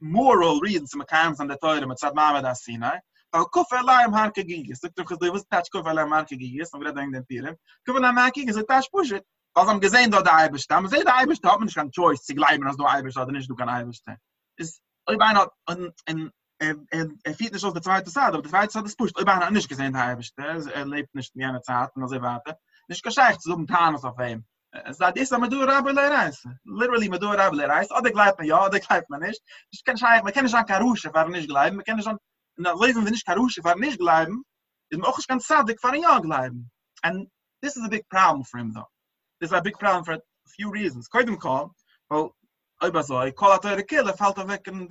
[0.00, 2.98] moral reason zum Keims an der Teure mit Mama da Sinai,
[3.30, 6.36] weil Kuffer lai im Harke Gigis, sagt doch, du wirst tatsch Kuffer lai im Harke
[6.36, 9.24] Gigis, und wir reden den Pirem, Kuffer lai im Harke Gigis, sagt, tatsch Pushet,
[9.54, 11.76] was am gesehen da der Eibisch, da haben sie der Eibisch, da hat man nicht
[11.76, 14.00] kein Choice, sie gleiben, als du Eibisch, oder nicht du kein Eibisch,
[14.56, 18.84] ist, in en en er fiet nicht aus der zweite Zeit, aber der zweite Zeit
[18.84, 19.16] ist pusht.
[19.18, 22.56] Ich habe nicht gesehen, der Heibisch, er lebt nicht in jener Zeit, und er warte.
[22.88, 23.04] Nicht
[23.40, 24.44] so ein Tarnus auf ihm.
[24.84, 26.44] Es sagt, ist er mit du Rabbi le reis.
[26.64, 27.90] Literally mit du Rabbi le reis.
[27.90, 29.42] Oder gleibt man ja, oder gleibt man nicht.
[29.70, 31.48] Ich kann scheich, man kann nicht an Karusche, wenn nicht.
[31.48, 32.18] Man kann an,
[32.56, 34.44] in der Leben, wenn nicht Karusche, wenn nicht gleiben,
[34.90, 36.70] ist man auch ganz sadig, wenn ja gleiben.
[37.02, 37.28] And
[37.62, 38.88] this is a big problem for him, though.
[39.40, 41.08] This is a big problem for a few reasons.
[42.08, 42.34] Well,
[43.02, 44.88] so, I call out to the killer, falt er weg in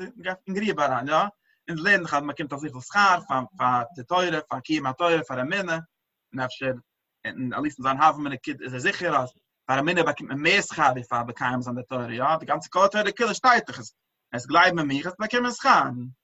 [0.78, 1.30] ran, ja?
[1.66, 5.26] in leden gaat maar kimt als ik schaar van van de teure van kima teure
[5.26, 5.88] van de minne.
[6.30, 6.82] Nafshel
[7.22, 9.34] en alis dan haven met een kind is er zeker als
[9.66, 12.38] para minne bak mit mes khave fa be kaims an der teure ja?
[12.38, 13.94] De ganze kote de kille steitig is
[14.30, 16.16] es gleib mit mir es bak mit schan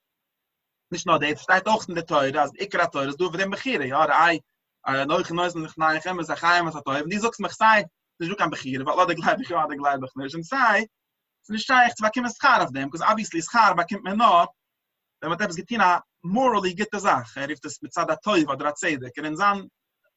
[0.89, 3.85] nicht nur de steit och in der teure das ikra äh, teure du dem begire
[3.85, 4.05] ja?
[4.05, 4.41] De ai
[4.81, 7.07] a neu genois und nach gem es gaim es teure.
[7.07, 7.85] Die zoks mach sai
[8.19, 10.35] du du kan begire wat de gleib ja de gleib nicht.
[10.35, 10.87] Und sai
[11.43, 14.03] Es nicht scheicht, wa kim es schar auf dem, because obviously es schar, wa kim
[14.03, 14.15] me
[15.21, 18.57] wenn man das getina morally get das ach er ist das mit sada toy oder
[18.57, 19.69] da zeide können san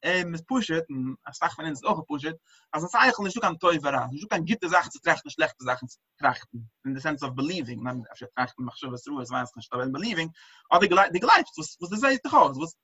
[0.02, 0.86] ähm mit pushet
[1.24, 2.38] as sag wenn es auch pushet
[2.70, 5.64] also es eigentlich nicht kan toy vera du kan git das ach zu trechten schlechte
[5.64, 6.70] sachen zu trachten.
[6.84, 7.82] In the sense of believing.
[7.82, 10.32] Man auf der trachten mach schon was du es weiß nicht aber believing.
[10.82, 12.74] Die die gleich was was das ist doch was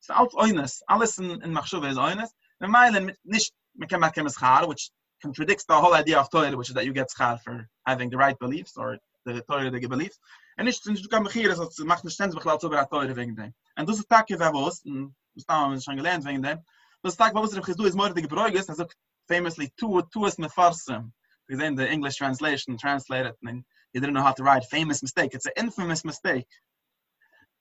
[0.00, 0.82] ist auch eines.
[0.86, 2.34] Alles in in mach schon was eines.
[2.58, 4.90] Wenn man nicht man kann man kann es haar which
[5.22, 8.16] contradicts the whole idea of toy which is that you get schar for having the
[8.16, 10.18] right beliefs or the toy the beliefs
[10.60, 13.34] en nicht sind du kann mich hier das macht nicht ständig beklaut über teure wegen
[13.34, 13.54] dem.
[13.76, 14.82] Und das tag ist aber was
[15.34, 16.62] das da haben schon gelernt wegen dem.
[17.02, 18.84] Das tag was du ist more the gebräuge ist also
[19.26, 21.12] famously two two is mefarsam
[21.48, 25.30] we then the english translation translated and you didn't know how to write famous mistake.
[25.32, 26.50] It's an infamous mistake.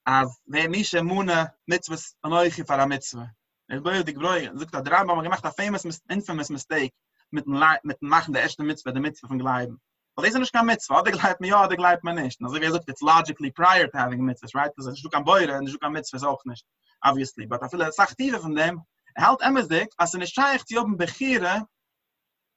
[0.06, 3.32] As we mische muna mitzwas an euch für mitzwa
[3.70, 6.94] es bei die gebräuge sagt der drama gemacht a famous infamous mistake
[7.32, 9.80] mit mit machen der erste mitzwa der mitzwa von gleiben
[10.20, 12.42] Weil das ist nicht kein Mitzvah, oder gleibt mir ja, oder gleibt mir nicht.
[12.42, 14.74] Also wie gesagt, it's logically prior to having mitzvahs, right?
[14.76, 16.66] Das ist nicht kein Beure, und nicht kein Mitzvahs auch nicht,
[17.00, 17.48] obviously.
[17.48, 18.84] But feel like, Sachtive von dem,
[19.16, 21.64] er hält immer sich, als er nicht scheich, die oben bechieren,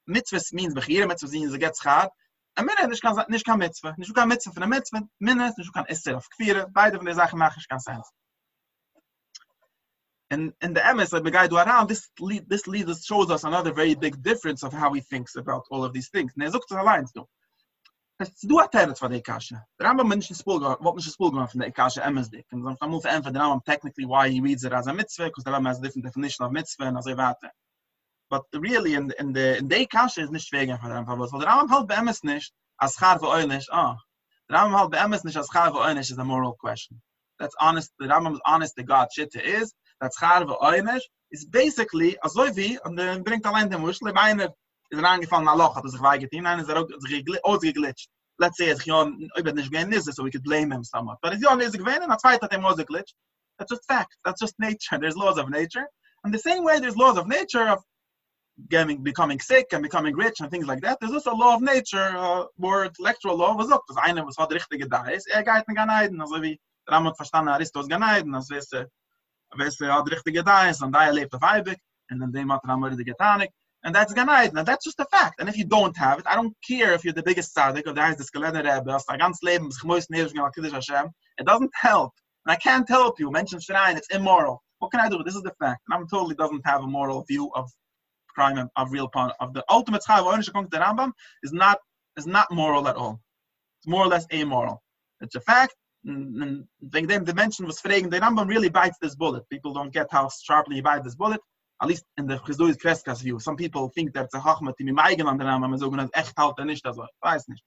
[0.06, 2.10] Mitzvahs means bechieren, Mitzvahs sind, sie geht schad,
[2.56, 5.72] a minne nicht kan nicht kan mitzwe nicht kan mitzwe von a mitzwe minne nicht
[5.72, 6.66] kan esser auf kfire.
[6.68, 8.12] Beide von der sachen mach ich kan sens
[10.32, 13.30] and in the ms like the guy do around this lead this lead us shows
[13.30, 16.32] us another very big difference of how he thinks about all of these things.
[16.36, 17.28] Ne zukt er lines do
[18.22, 19.60] Das du hat er von der Kasche.
[19.80, 22.44] Der Rambam hat nicht gespult, wollte nicht gespult gemacht von der Kasche MSD.
[22.52, 25.24] Und dann kam auf einfach der Rambam technically why he reads it as a mitzvah,
[25.24, 27.50] because the Rambam has a different definition of mitzvah and so weiter.
[28.30, 31.18] But really, in in the, in der Kasche ist nicht wegen von der Rambam.
[31.18, 33.98] Weil der Rambam halt bei MS nicht, als schar für euch nicht, ah.
[34.48, 37.02] Der Rambam halt bei MS nicht, als schar für euch nicht, is a moral question.
[37.40, 41.44] That's honest, the Rambam's honest to God shit is, that schar für euch nicht, is
[41.50, 44.54] basically, also wie, und dann bringt allein den Muschel, bei einer,
[44.98, 46.88] er angefangen na loch hat er sich weigert hin einer ist er auch
[47.42, 48.08] ausgeglitscht.
[48.38, 51.18] Let's say it's Jon I bet nicht gehen ist so we could blame him somewhat.
[51.22, 53.12] But it's Jon is gewinnen a zweiter dem was a glitch
[53.58, 54.16] that's just fact.
[54.24, 54.98] That's just nature.
[54.98, 55.86] There's laws of nature.
[56.24, 57.82] And the same way there's laws of nature of
[58.68, 61.62] getting becoming sick and becoming rich and things like that there's also a law of
[61.62, 63.54] nature uh, more intellectual law.
[63.54, 66.60] Was up das eine was hat richtige da ist er geht in ganaiden also wie
[66.86, 68.74] der haben verstanden aristos ganaiden das ist
[69.56, 71.78] weiß er hat richtige da ist und da er lebt auf eibig
[72.10, 73.50] and then they matter haben die getanic
[73.84, 76.34] and that's ganaiden and that's just a fact and if you don't have it i
[76.34, 81.46] don't care if you're the biggest tzaddik or the skelette der das a ganz it
[81.46, 82.12] doesn't help
[82.46, 85.42] and i can't help you mention shrein it's immoral what can i do this is
[85.42, 87.68] the fact and i'm totally doesn't have a moral view of
[88.34, 91.78] crime of, of real pun of the ultimate chayav ownership to the Rambam is not
[92.16, 93.20] is not moral at all.
[93.80, 94.82] It's more or less amoral.
[95.20, 95.74] It's a fact.
[96.04, 99.48] And then the mention was fragen, the Rambam really bites this bullet.
[99.50, 101.40] People don't get how sharply he bites this bullet.
[101.82, 104.84] at least in the Chizuiz Kreskas view, some people think that it's a Chachma, to
[104.84, 107.64] be eigen on the Rambam, and so genannt, echt halt er nicht, also, weiß nicht.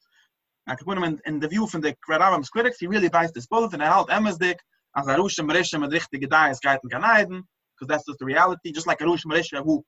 [0.67, 3.33] I can put him in, in the view from the Rambam's critics, he really buys
[3.33, 4.57] this both, and er halt emes dik,
[4.95, 7.43] as Arushim er Rishim ad richtig gedai, es gait in Ganaiden,
[7.75, 9.83] because that's just the reality, just like er Arushim Rishim, who,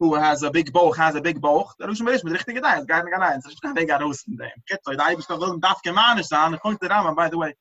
[0.00, 2.84] who has a big boch, has a big boch, Arushim Rishim ad richtig gedai, es
[2.84, 4.50] gait in Ganaiden, so ich kann weg Arushim dem.
[4.68, 7.54] Kitzoi, da ibisch da willem dafke manisch an, ich kunk der Rambam, by the way,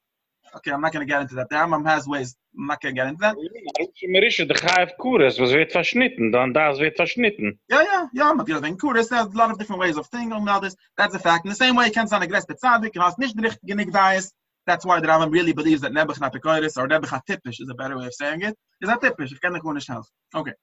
[0.57, 1.49] okay i'm not going to get into that.
[1.49, 3.35] The Rambam has ways i'm not going to get into that.
[3.35, 8.33] Mir ist der Chaif Kures was wird verschnitten dann das wird verschnitten ja ja ja
[8.33, 9.09] man wird wenn Kures.
[9.09, 10.75] There's a lot of different ways of thinking about this.
[10.97, 11.45] That's a fact.
[11.45, 14.31] In the same way can san aggress that sadik and has nicht nicht
[14.67, 18.05] that's why the Rambam really believes that Nebuch Napekoiris or Nebuch is a better way
[18.05, 18.55] of saying it.
[18.81, 20.53] Is that Tipish if the Kunish house okay.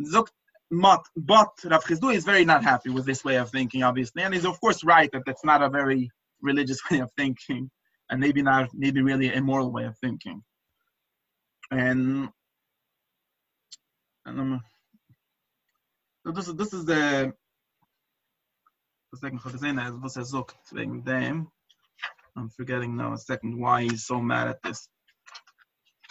[0.00, 0.30] Zogt
[0.70, 4.34] but, but Rav Chizdu is very not happy with this way of thinking, obviously, and
[4.34, 6.10] he's of course right that that's not a very
[6.40, 7.70] religious way of thinking,
[8.14, 10.40] and maybe not, maybe really immoral way of thinking.
[11.72, 12.28] And,
[14.24, 14.62] and um,
[16.24, 17.32] so this is this is the
[19.10, 21.48] the second Chazena is was er sucht wegen.
[22.36, 24.88] I'm forgetting now a second why he's so mad at this.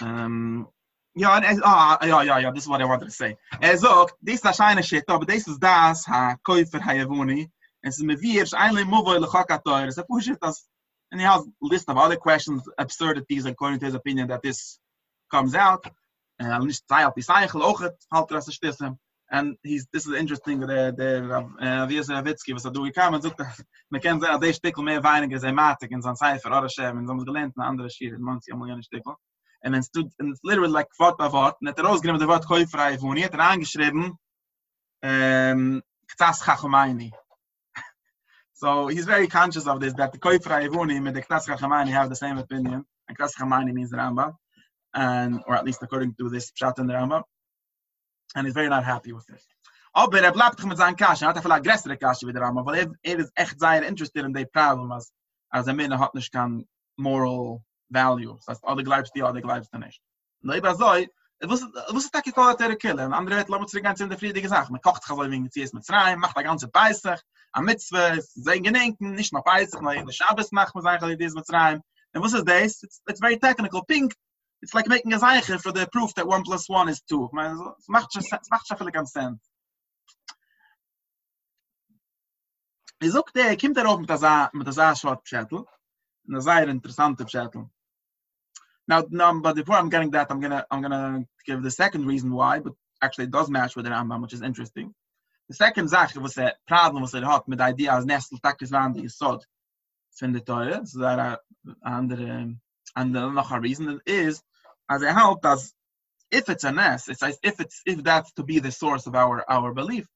[0.01, 0.67] Um,
[1.15, 3.37] Ja, en ah, ja, ja, ja, this is what I wanted to say.
[3.61, 7.51] Er sagt, this is a shine shit, but this is das ha Käufer ha Yevuni.
[7.83, 9.87] Es ist mir wie es einmal mo wohl chakator.
[9.87, 10.67] Es push it as
[11.13, 14.27] and he has a list of other questions absurd at these according to his opinion
[14.29, 14.79] that this
[15.31, 15.85] comes out.
[16.39, 17.93] And I'll just say I'll be saying I'll look at
[19.31, 22.91] and he's this is interesting with the the uh, Vyazovitsky er, was a do we
[22.91, 25.79] come and look at me can say they speak me a vine because I'm at
[25.79, 28.77] the kids on side for shame and I'm going to other and once I'm going
[28.77, 29.03] to stick
[29.63, 32.15] and then stood and it's literally like what by thought and at the rose grim
[32.15, 34.17] of the word koi fry for angeschrieben,
[35.03, 35.81] ähm,
[36.19, 37.13] an angeschreben.
[38.63, 42.09] So he's very conscious of this that the koi frei and the ktas khachmaini have
[42.09, 44.33] the same opinion and ktas khachmaini means ramba
[44.93, 47.23] and or at least according to this chat in the ramba
[48.35, 49.45] and he's very not happy with this
[49.95, 52.91] Aber er bleibt mit seinen Kaschen, hat er vielleicht größere Kaschen der Rama, weil er,
[53.03, 55.13] er ist echt sehr interested in the problem, als,
[55.51, 56.33] als er mir hat nicht
[56.97, 58.35] moral value.
[58.37, 60.01] Das heißt, alle glaubst die, alle glaubst du nicht.
[60.41, 61.05] Und war so,
[61.39, 61.49] es
[61.93, 63.05] wusste tak ich kall der killer.
[63.05, 65.73] Und andere lamm zu ganz in der friedige sag man kocht gewol wegen sie ist
[65.73, 67.19] mit rein macht der ganze beiser
[67.51, 71.35] am mitzwe sein gedenken nicht noch beiser mal in der schabes macht man eigentlich dieses
[71.35, 71.81] mit rein
[72.13, 72.83] and was is this?
[73.07, 74.15] It's very technical pink.
[74.61, 77.57] It's like making a zeichen for the proof that 1 plus 1 is 2 man
[77.87, 79.39] macht schon macht schon viel ganz sinn.
[83.03, 85.65] Okay kimt er auf mit der mit der schwarz schattel
[86.27, 87.69] eine sehr interessante schattel
[88.87, 92.31] Now, no, but before I'm getting that, I'm gonna I'm gonna give the second reason
[92.33, 94.93] why, but actually it does match with the Rambam, which is interesting.
[95.49, 98.69] The second Sache was the problem was it hot with the idea as Nestle Takis
[98.69, 99.41] Van the Yisod
[100.17, 101.37] from the Torah, so that uh,
[101.83, 102.55] and the
[102.95, 104.41] and the another reason is
[104.89, 105.73] as I help as
[106.31, 109.15] if it's a nest, it's as if it's if that's to be the source of
[109.15, 110.07] our our belief,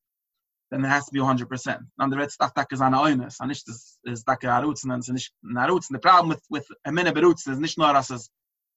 [0.71, 1.79] then it has to be 100%.
[1.99, 5.31] And the red stuff that is an oinus, and nicht is that arutzen and nicht
[5.45, 5.91] narutzen.
[5.91, 8.29] The problem with with a minute berutzen is nicht nur as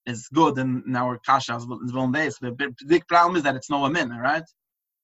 [0.06, 2.36] is good in, in our kasha as well as days.
[2.40, 4.42] The big problem is that it's no a right?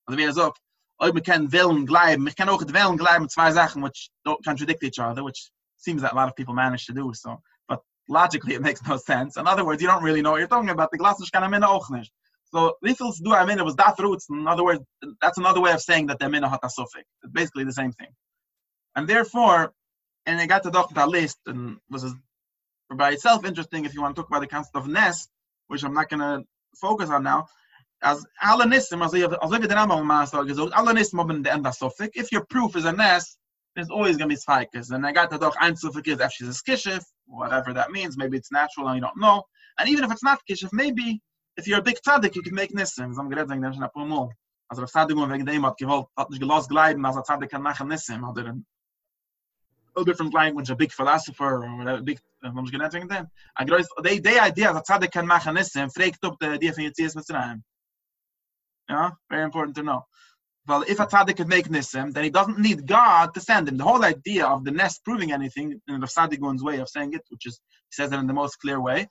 [0.08, 0.60] Also wie er sagt,
[1.00, 4.82] oh, we can willen gleiben, we can auch willen gleiben zwei Sachen which don't contradict
[4.82, 7.40] each other, which seems that a lot of people manage to do so.
[7.68, 9.36] But logically, it makes no sense.
[9.36, 10.90] In other words, you don't really know what you're talking about.
[10.90, 12.06] The glass is kind of.
[12.54, 14.28] So, wie viel du a minna was that roots?
[14.30, 14.80] In other words,
[15.20, 17.04] that's another way of saying that the minna hat suffix.
[17.22, 18.08] It's basically the same thing.
[18.94, 19.72] And therefore,
[20.26, 22.04] and I got to about list, and was
[22.94, 25.28] by itself interesting if you want to talk about the concept of ness,
[25.66, 26.44] which I'm not going to
[26.80, 27.46] focus on now.
[28.02, 31.66] As alle nissim, also als we the Rambam Master gesagt, alle nissim haben the end
[31.66, 32.10] of suffix.
[32.14, 33.36] If your proof is a ness,
[33.74, 34.90] there's always going to be spikes.
[34.90, 38.16] And I got to talk ein suffix is if she's a skishif, whatever that means.
[38.16, 39.44] Maybe it's natural and you don't know.
[39.78, 41.20] And even if it's not kishif, maybe
[41.56, 43.14] if you're a big tzaddik, you can make nissim.
[43.14, 44.28] So I'm going to say, there's a paar
[44.68, 47.62] Also der Tzaddik wegen dem hat gewollt, hat nicht gelost gleiten, als er Tzaddik kann
[47.62, 48.24] machen nissim.
[48.28, 48.54] Oder
[49.96, 53.28] a different language, a big philosopher, or a big, going to think them.
[53.56, 56.72] I gross, they, they idea that tzaddik can make machen nissen, fragt up the idea
[56.72, 57.62] from Yitzias Mitzrayim.
[58.88, 60.06] Yeah, very important to know.
[60.68, 63.76] Well, if a tzaddik could make nisim, then he doesn't need God to send him.
[63.76, 67.22] The whole idea of the nest proving anything, in the tzaddikun's way of saying it,
[67.28, 69.08] which is, he says it in the most clear way,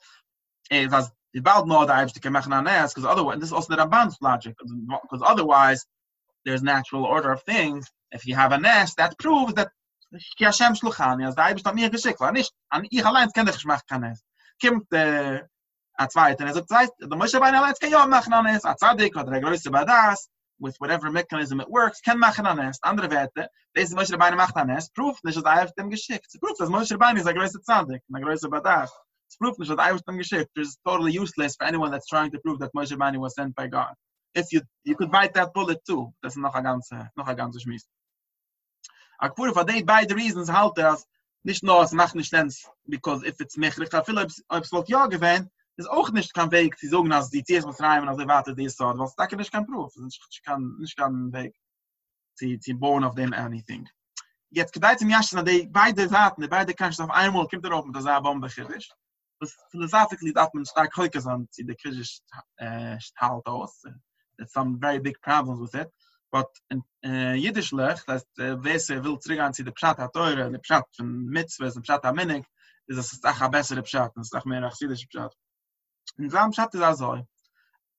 [0.69, 4.17] is as the bald know that to come because otherwise, this is also the Ramban's
[4.21, 5.85] logic, because otherwise,
[6.45, 7.89] there's natural order of things.
[8.11, 9.69] If you have a nest, that proves that
[10.39, 10.73] Hashem
[11.73, 14.23] mir geschickt, war nicht, an ich allein kann ich machen kann es.
[15.97, 19.15] A zweit, und er sagt, der Moshe allein kann ja machen an es, a Tzadik,
[19.15, 22.77] oder der größte Badas, with whatever mechanism it works, kann machen an es.
[22.81, 26.27] Andere Werte, diese Moshe Bein macht an es, proof nicht, dass er dem geschickt.
[26.27, 28.91] Es proof, dass Moshe Bein ist der größte Tzadik, der größte Badas.
[29.27, 30.51] It's proof nicht, dass er dem geschickt.
[30.55, 33.67] It's totally useless for anyone that's trying to prove that Moshe Bein was sent by
[33.67, 33.93] God.
[34.33, 37.33] If you, you could bite that bullet too, das ist noch a ganze, noch a
[37.33, 37.87] ganze Schmiss.
[39.19, 41.07] A kpur for they by the reasons halt das
[41.43, 44.83] nicht nur es macht nicht sens because if it's mich ich habe philips ob so
[44.87, 48.27] ja gewen ist auch nicht kein weg sie sagen dass die cs muss rein also
[48.27, 51.53] warte die so was da kann ich kein proof ich kann nicht kann weg
[52.35, 53.87] sie sie born of them anything.
[54.49, 55.09] Jetzt gedait im
[55.45, 58.47] they by the zaten by the kanst of einmal kommt er auf mit der bombe
[58.47, 58.95] ist
[59.39, 62.21] was philosophically that man stark heute sind die kritisch
[62.57, 63.83] äh halt aus
[64.37, 65.91] there's some very big problems with it
[66.35, 70.59] but in uh, Yiddish lech, das uh, wese will zurückgehen zu der Pshat ha-teure, der
[70.59, 72.45] Pshat von Mitzvah, der Pshat ha-minnig,
[72.87, 75.33] ist das auch ein besserer Pshat, das ist auch mehr Yiddish Pshat.
[76.17, 77.25] In so einem Pshat ist also,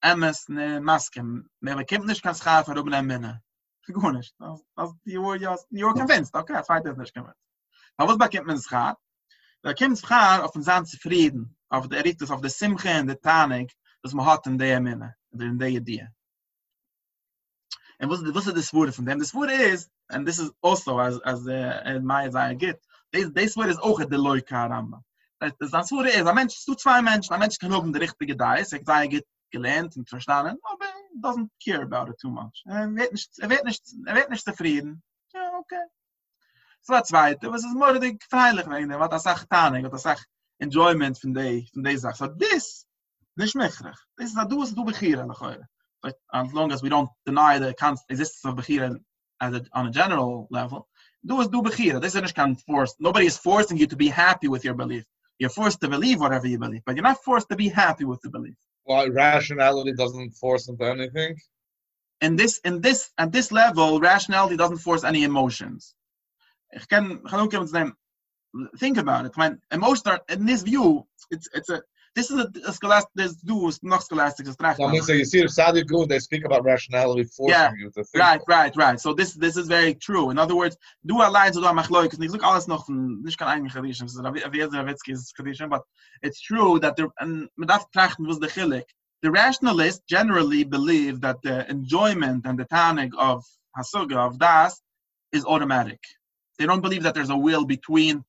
[0.03, 3.42] emes ne maske, me bekämmt nicht kein Schaf, er oben ein Minne.
[3.87, 4.35] Gut nicht.
[5.05, 5.38] You were,
[5.70, 7.40] you were convinced, okay, das ist nicht convinced.
[7.96, 8.99] Aber was bekämmt man Schaf?
[9.62, 13.18] Da kommt Schaf auf den Sand zufrieden, auf der Eritus, auf der Simche und der
[13.18, 13.72] Tanik,
[14.03, 16.07] das man hat in der Minne, in der Idee.
[17.99, 19.19] And what's the, what's the sword from them?
[19.19, 22.81] The sword is, and this is also as as uh, as my as I get,
[23.13, 25.01] this this word is auch the loy karamba.
[25.41, 28.37] Das das sword is, a Mensch, du zwei Menschen, a Mensch kann oben der richtige
[28.37, 30.87] da ist, er sei get gelernt und verstanden, aber
[31.21, 32.63] doesn't care about it too much.
[32.67, 35.03] Er wird nicht, er wird nicht, er zufrieden.
[35.33, 35.85] Ja, okay.
[36.83, 40.03] So a zweite, was ist mordig freilich wegen dem, was das sagt Tanik, was das
[40.03, 40.27] sagt
[40.59, 42.17] enjoyment von der, von der Sache.
[42.17, 42.87] So this,
[43.35, 43.97] nicht mechrig.
[44.17, 45.67] Das ist, du, was du begieren noch heute.
[46.07, 47.71] But as long as we don't deny the
[48.11, 48.97] existence of Bechira
[49.40, 50.87] as a, on a general level,
[51.25, 52.01] do is do Bechira.
[52.01, 52.95] This is not forced.
[53.01, 55.05] Nobody is forcing you to be happy with your belief.
[55.40, 58.21] You're forced to believe whatever you believe, but you're not forced to be happy with
[58.23, 58.55] the belief.
[58.85, 61.35] Well, rationality doesn't force into anything.
[62.21, 65.95] In this, in this, at this level, rationality doesn't force any emotions.
[68.79, 69.37] think about it.
[69.37, 71.83] When emotions are in this view, it's it's a
[72.17, 74.77] this is a, a scholastic, there's duos, not scholastic, it's not.
[74.77, 77.71] Say, you see, if Sadiq they speak about rationality forcing yeah.
[77.77, 78.25] you to think.
[78.25, 78.99] Right, right, right.
[78.99, 80.31] So this this is very true.
[80.31, 83.75] In other words, du allein so da mach leuke, nicht alles noch nicht kann eigentlich
[83.77, 85.83] reden, so ist reden, but
[86.23, 88.85] it's true that there and mit das trachten was the chilik.
[89.23, 93.45] The rationalists generally believe that the enjoyment and the tanig of
[93.77, 94.81] hasuga of das
[95.33, 96.01] is automatic.
[96.59, 98.25] They don't believe that there's a will between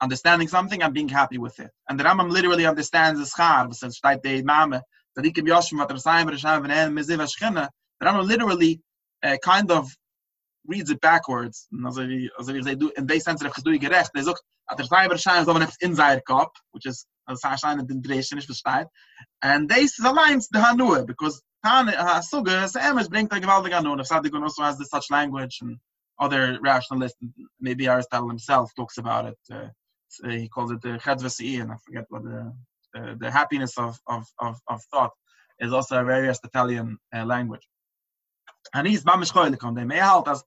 [0.00, 1.70] understanding something and being happy with it.
[1.88, 4.80] And the Rambam literally understands the schar, was says, steht the Mame,
[5.16, 7.68] that be Yoshim, what Rasayim, Rishayim, and Meziv HaShechina,
[8.00, 8.80] the Rambam literally
[9.22, 9.90] uh, kind of
[10.66, 11.68] reads it backwards.
[11.70, 14.40] Wie, also wie do, in they sense, if du gerecht, er sagt,
[14.70, 18.38] at Rasayim, Rishayim, so man etwas in seiner Kopf, which is, also Sashayim, den Dreschen,
[18.38, 18.86] ich versteht.
[19.42, 24.34] And this aligns the Hanua, because Han, Hasuga, Emes bringt a gewaltige Hanua, if Sadiq
[24.42, 25.78] also has this such language, and
[26.24, 27.18] other rationalists,
[27.60, 29.38] maybe Aristotle himself talks about it.
[29.52, 29.68] Uh,
[30.28, 32.52] he calls it the chedvasi, and I forget what the
[32.94, 35.12] the, the happiness of, of, of, of, thought
[35.60, 37.66] is also a very Aristotelian uh, language.
[38.74, 39.90] And he's mamish choylik on them.
[39.92, 40.42] Er halt as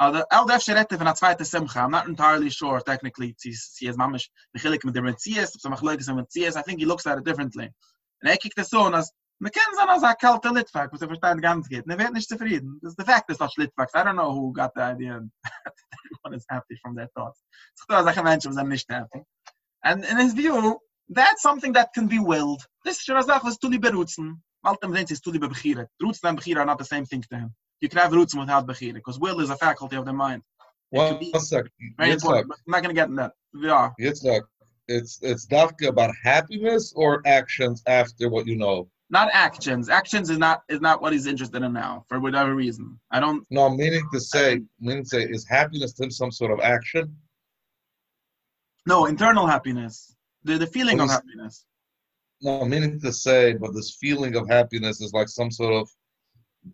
[0.00, 1.80] uh, the LDF sherette van a zweite simcha.
[1.80, 3.34] I'm not entirely sure technically.
[3.42, 3.54] He
[3.92, 6.56] mamish mechilik the Metzias, some machloikis and.
[6.56, 7.70] I think he looks at it differently.
[8.22, 9.10] And er kikt es so, as
[9.44, 11.86] Man kann sagen, als ein kalter Litwak, was er versteht ganz geht.
[11.86, 12.78] Man wird nicht zufrieden.
[12.80, 13.92] Das ist the fact, ist das Litwaks.
[13.92, 15.20] I don't know who got the idea.
[15.92, 17.36] Everyone is happy from that thought.
[17.74, 19.22] Es gibt auch solche Menschen, die sind nicht happy.
[19.82, 20.78] And in his view,
[21.10, 22.66] that's something that can be willed.
[22.86, 24.42] Ist schon eine Sache, was du lieber rutzen.
[24.62, 25.48] Maltem sie, es du lieber.
[26.00, 27.54] Rutzen and bechiren are not the same thing to him.
[27.80, 30.42] You can have rutzen without bechiren, because will is a faculty of the mind.
[30.88, 31.70] One, second.
[31.98, 33.32] very Yitzhak, important, I'm not going to get in that.
[33.52, 33.90] Yeah.
[34.00, 34.40] Yitzhak,
[34.88, 38.88] it's it's dafka about happiness or actions after what you know.
[39.14, 39.88] Not actions.
[39.88, 42.98] Actions is not is not what he's interested in now, for whatever reason.
[43.12, 46.58] I don't No, meaning to say, meaning to say, is happiness him some sort of
[46.58, 47.16] action?
[48.86, 50.16] No, internal happiness.
[50.42, 51.64] The the feeling of happiness.
[52.42, 55.88] No, meaning to say, but this feeling of happiness is like some sort of.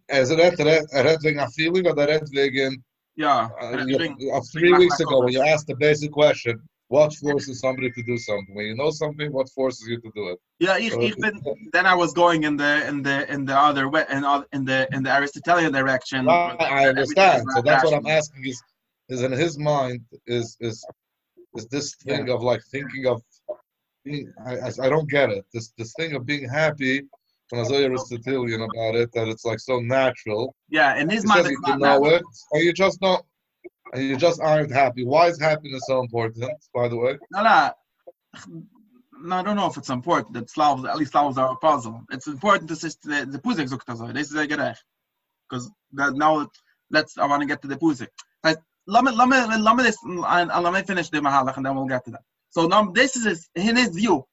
[0.09, 2.83] Is it a red wing a feeling or the red wing?
[3.17, 3.51] Yeah.
[3.61, 6.55] Uh, I you- uh, three weeks ago, when you asked the basic question,
[6.91, 8.53] what forces somebody to do something?
[8.53, 10.39] When you know something, what forces you to do it?
[10.59, 11.41] Yeah, ich, So- ich bin,
[11.73, 14.65] then I was going in the in the in the other way in, oth- in
[14.65, 16.27] the in the Aristotelian direction.
[16.27, 17.47] Where I understand.
[17.55, 18.61] So that's what I'm asking is,
[19.09, 20.85] is in his mind is is
[21.55, 23.23] is this thing of like thinking of
[24.05, 24.53] being I,
[24.87, 25.45] I, don't get it.
[25.55, 27.03] This this thing of being happy
[27.51, 30.57] when I was Aristotelian about it that it's like so natural.
[30.71, 32.15] Yeah, in his He mind, says it's you not know natural.
[32.17, 33.25] it, or you just don't
[33.93, 35.05] and you just aren't happy.
[35.05, 37.19] Why is happiness so important, by the way?
[37.33, 37.71] No, no.
[39.23, 42.03] No, I don't know if it's important that Slavs, at least Slavs are a puzzle.
[42.11, 43.41] It's important to say the
[43.87, 44.07] das so.
[44.13, 44.75] This is a.
[45.49, 46.49] Because now
[46.91, 48.09] let's I want to get to the.
[48.43, 51.67] Right, let me let me let me and and let me finish the Mahalach and
[51.67, 52.23] then we'll get to that.
[52.49, 54.25] So now this is his, in his view.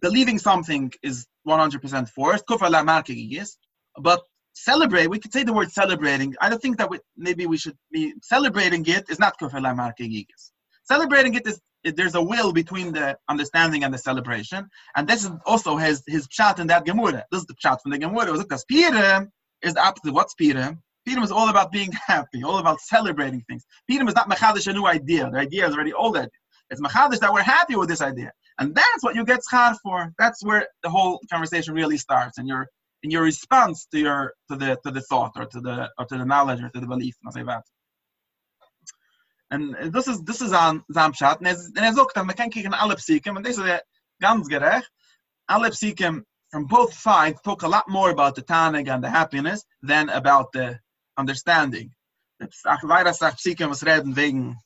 [0.00, 2.46] Believing something is 100% forced.
[2.46, 3.56] Kufar la markigi is,
[3.98, 4.22] but
[4.54, 5.08] celebrate.
[5.08, 6.34] We could say the word celebrating.
[6.40, 9.74] I don't think that we, maybe we should be celebrating it is not kufar la
[9.74, 10.52] markigi is.
[10.84, 15.30] Celebrating it is there's a will between the understanding and the celebration, and this is
[15.44, 17.22] also his his pshat in that gemura.
[17.30, 18.34] This is the pshat from the gemura.
[18.34, 19.30] It because Purim
[19.62, 20.14] is the opposite.
[20.14, 20.82] What's Purim?
[21.06, 23.64] Purim is all about being happy, all about celebrating things.
[23.90, 25.30] Purim is not mechadish a new idea.
[25.30, 26.30] The idea is already old idea.
[26.70, 30.12] It's mechadish that we're happy with this idea, and that's what you get schar for.
[30.18, 32.66] That's where the whole conversation really starts, and your
[33.04, 36.16] in your response to your to the to the thought or to the or to
[36.16, 37.14] the knowledge or to the belief.
[37.22, 37.62] and say that.
[39.50, 41.38] And this is this is an Zamshat.
[41.38, 43.80] And as and as ook man kan kijken alle psieken, and this is
[44.22, 44.88] ganz gerecht.
[45.48, 45.70] Alle
[46.50, 50.50] from both sides talk a lot more about the tanig and the happiness than about
[50.52, 50.78] the
[51.18, 51.90] understanding.
[52.40, 54.56] It's ach weiter sagt psieken was reden wegen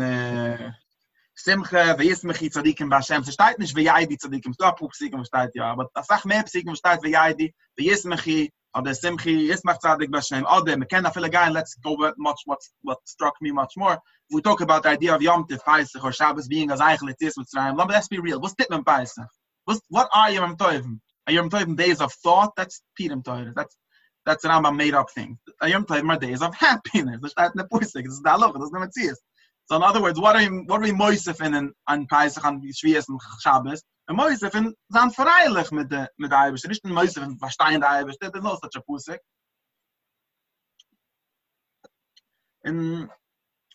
[0.00, 0.79] äh der
[1.42, 3.26] Simche, wie ist mich tzadikim b'Hashem?
[3.26, 6.06] Es steht nicht, wie jaidi tzadikim, es steht auch psikim, es steht ja, aber das
[6.06, 10.10] sagt mehr psikim, es steht wie jaidi, wie ist mich oder Simchi, ist mich tzadik
[10.10, 13.72] b'Hashem, oder, wir kennen viele guy, let's go with much, what, what struck me much
[13.76, 13.98] more.
[14.30, 17.26] We talk about the idea of Yom Tiv, Pesach, or Shabbos being as eigentlich it
[17.26, 17.76] is with Tzrayim.
[17.88, 19.26] Let's be real, what's Titman Pesach?
[19.64, 21.00] What's, what are Yom Tovim?
[21.26, 22.52] Are Yom Tovim days of thought?
[22.56, 23.52] That's Pirim Torah.
[23.56, 23.76] That's
[24.24, 25.38] that's an made up thing.
[25.62, 27.20] Yom Tovim are days of happiness.
[27.32, 28.06] Steht in der Pusik.
[28.06, 29.14] Ist da Loch, das ist nicht mehr
[29.70, 32.44] So in other words, what are we, what are we moisef in an, an Pesach,
[32.44, 33.84] an Schwiees und Shabbos?
[34.08, 36.66] And moisef in zan freilich mit der mit der Eibisch.
[36.66, 38.16] Nicht ein moisef in der Eibisch.
[38.20, 39.20] Das ist no such a Pusik.
[42.64, 43.08] In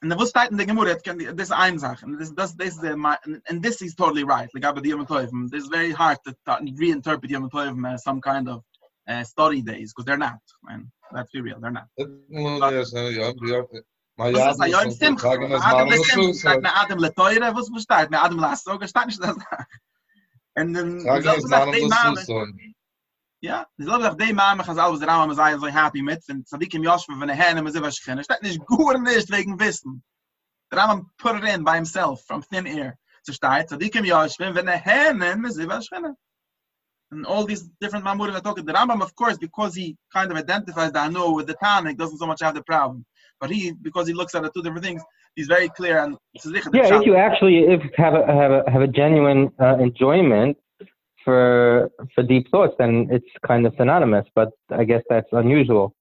[0.02, 2.04] in der Wusstheit in der Gemurre, it can this is eine Sache.
[2.04, 4.50] And this, this, this is the, and, and this is totally right.
[4.54, 8.20] Like, aber die Yom Tovim, this is very hard to, reinterpret Yom Tovim as some
[8.20, 8.64] kind of
[9.08, 10.39] uh, study days, because they're not.
[10.62, 11.88] Man, let's be real, they're not.
[12.30, 12.84] Maar
[14.18, 14.66] Was ja, ist da?
[14.66, 14.91] Ja, im.
[15.18, 16.34] Sagen es Adam mal Simcha, so.
[16.34, 19.36] steht mir Adam le Teure, was was steht mir Adam le Asog, steht nicht das
[19.36, 19.66] da.
[20.57, 22.45] Und dann, Sagen es mal die Mame, so.
[23.41, 26.74] ja, selber sagt die Mame, has alles der Rama, sei so happy mit, und Sadiq
[26.76, 30.01] im Yoshua, wenn er hin, und sie was schreien, steht nicht gut nicht wegen Wissen.
[30.72, 32.97] Der Rama put it in by himself, from thin air.
[33.24, 36.16] So steht, Sadiq im Yoshua, wenn er hin, und sie was schreien.
[37.11, 38.66] And all these different Mamurim are talking.
[38.66, 42.18] The Rambam, of course, because he kind of identifies the Anu with the Tanakh, doesn't
[42.18, 43.05] so much have the problem.
[43.40, 45.02] But he, because he looks at the two different things,
[45.36, 46.18] he's very clear and
[46.74, 50.58] Yeah, if you actually if have a have a have a genuine uh, enjoyment
[51.24, 54.26] for for deep thoughts, then it's kind of synonymous.
[54.36, 55.96] But I guess that's unusual.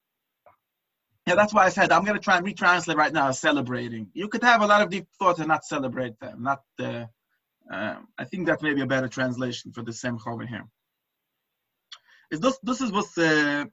[1.27, 4.09] Yeah, that's why I said I'm going to try and retranslate right now celebrating.
[4.13, 6.43] You could have a lot of deep thoughts and not celebrate them.
[6.43, 7.07] Not, uh,
[7.73, 10.67] uh, I think that may be a better translation for the same over here.
[12.31, 13.65] Is this this is what's uh,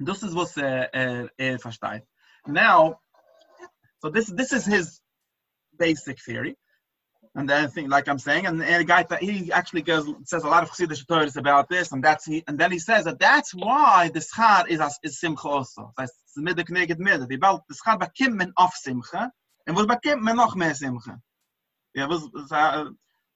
[0.00, 2.02] this is what's uh, uh, er versteht.
[2.46, 3.00] Now,
[4.00, 5.00] so this this is his
[5.78, 6.56] basic theory.
[7.36, 10.48] And then think, like I'm saying, and, a guy that he actually goes says a
[10.48, 13.54] lot of Chassidish Torahs about this, and that's he, and then he says that that's
[13.54, 15.92] why the schar is as is simcha also.
[15.96, 17.28] Das es ist middag neged middag.
[17.28, 19.30] Die bald the schar bakim men auf simcha,
[19.66, 21.20] and was bakim men noch mehr simcha.
[21.94, 22.90] Ja, was was uh,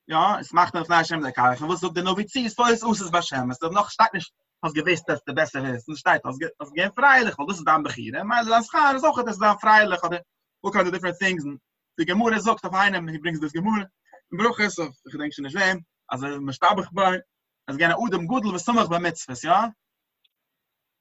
[0.07, 1.61] Ja, es macht auf Hashem der Karach.
[1.63, 3.51] Was so der Novizi ist voll ist us es Hashem.
[3.51, 4.33] Es noch stark nicht
[4.65, 5.89] was gewiss dass der besser ist.
[5.89, 8.27] Es steht als als gehen freilich, weil das ist dann beginnen.
[8.27, 10.23] Maar das gaan is auch das dann freilich oder
[10.63, 11.45] wo kann the different things.
[11.99, 13.89] Die Gemure sagt auf einem, he brings this Gemure.
[14.31, 17.23] Im Bruch ist auf gedenkschen Schwem, also man stabig bei
[17.67, 19.73] as gerne udem gudel was sommer bei mitzvas ja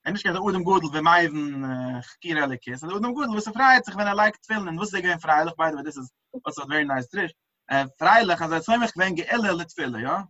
[0.06, 3.98] en ich gerne udem gudel bei meiden kirale kes und udem gudel was freit sich
[3.98, 6.10] wenn er like filmen und was sie gehen freilich bei this is
[6.44, 7.34] also very nice trick
[7.72, 10.28] uh, freilich as er mich wenn geelle let fillen ja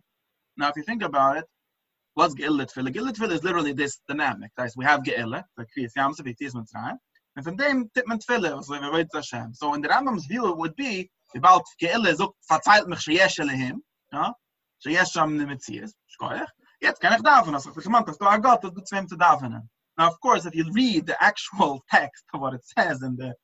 [0.56, 1.46] now if you think about it
[2.14, 2.92] What's Ge'ilat Tefillah?
[2.92, 4.50] Ge'ilat Tefillah is literally this dynamic.
[4.56, 4.70] Right?
[4.76, 6.96] We have Ge'ilat, the Kriyas Yamsuf, Yitis Mitzrayim,
[7.36, 9.54] and from them, Titman Tefillah, so Avodah Hashem.
[9.54, 13.78] So in the Rambam's view, it would be, about Ge'ilat, Zuk Fatzayt Mich Sheyesh Elehim,
[14.86, 16.46] Sheyesh Sham Nemetzias, Shkoyach,
[16.84, 19.66] Jetzt kann ich davon, also ich meinte, du to do zwem to davon.
[19.96, 23.34] Now, of course, if you read the actual text of what it says in the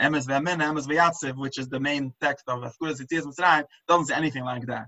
[0.00, 4.14] Emes Ve'amin, Emes Ve'yatziv, which is the main text of Afkuras Yitzis Mitzrayim, doesn't say
[4.14, 4.86] anything like that.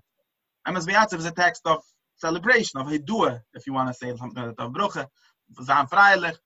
[0.66, 1.82] Emes Ve'yatziv is a text of
[2.20, 5.06] celebration, of Hidua, if you want to say something like that, Bruche,
[5.62, 6.36] Zahn Freilich.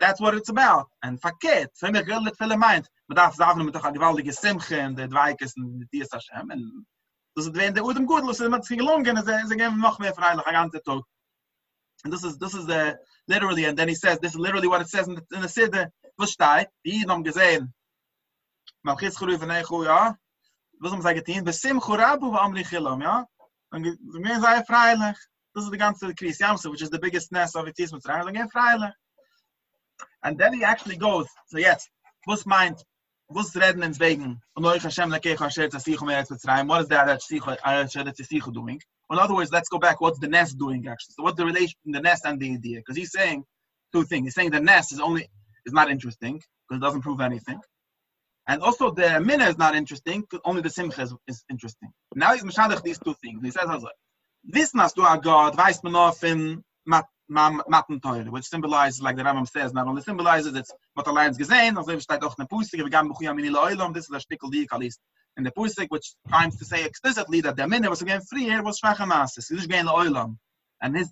[0.00, 0.86] That's what it's about.
[1.02, 4.80] And Faket, so mir grillet viele meint, man darf sagen, mit doch a gewaltige Simche,
[4.84, 6.86] und der Dweikes, und die Tiers Hashem, and
[7.34, 10.46] das ist wenn der Udem gut los ist mit gelungen ist geben noch mehr freilich
[10.46, 11.02] ein ganze Tag.
[12.04, 14.82] And this is this is the literally and then he says this is literally what
[14.82, 16.68] it says in the, in the Sidde was steht?
[16.84, 17.72] Die haben gesehen.
[18.82, 20.16] Mal geht's gerufen von ein gut ja
[20.80, 23.24] was man sagen tin besim khurabu wa amri khilam ja
[23.72, 25.16] und mir sei freilich
[25.54, 28.28] das ist die ganze Krise which is the biggest nest of it is mit rein
[28.28, 28.92] again freilich.
[30.22, 31.88] And then he actually goes so yes
[32.26, 32.82] was meint
[33.28, 36.68] was reden ins wegen und euch Hashem leke khasher tzich um eretz mitzrayim.
[36.68, 38.80] What is that tzich eretz tzich doing?
[39.10, 41.14] In other words let's go back what's the nest doing actually?
[41.16, 42.78] So what's the relation the nest and the idea?
[42.78, 43.44] Because he's saying
[43.92, 44.26] two things.
[44.26, 45.28] He's saying the nest is only
[45.66, 47.60] is not interesting because it doesn't prove anything
[48.48, 51.90] and also the minna is not interesting only the simcha is, is interesting.
[52.14, 53.40] Now he's mashadach these two things.
[53.42, 53.84] He says
[54.44, 56.62] this nas du a god weiß man auf in
[58.30, 61.96] which symbolizes like the Rambam says not only symbolizes it's what the lines gesehen also
[61.98, 64.98] steht auch in Pusik wir gaben buchia mini loilom this is a stickel die kalis
[65.36, 68.62] in the Pusik which tries to say explicitly that the minute was again free here
[68.62, 70.36] was schwache masse es ist loilom
[70.82, 71.10] and his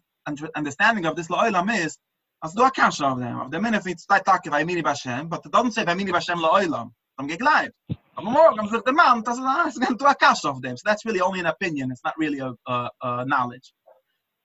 [0.57, 1.97] understanding of this loilom is
[2.43, 5.29] as do a cash of them of the minute it's like talk by mini bashem
[5.29, 7.73] but it doesn't say by mini bashem loilom I'm live
[8.17, 11.05] aber morgen sagt der man das ist going to a cash of them so that's
[11.05, 13.73] really only an opinion it's not really a, a, a knowledge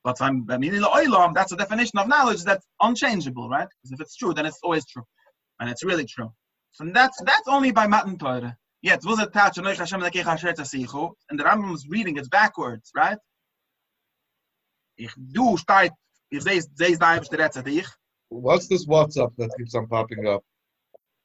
[0.06, 3.68] But I'm, I mean, oilam, that's a definition of knowledge that's unchangeable, right?
[3.68, 5.02] Because if it's true, then it's always true.
[5.60, 6.32] And it's really true.
[6.74, 8.56] So that's that's only by Matan Torah.
[8.84, 13.18] Yet, was it touch and the is reading it's backwards, right?
[14.98, 15.58] Ich du
[17.80, 17.88] ich.
[18.30, 20.44] What's this WhatsApp that keeps on popping up?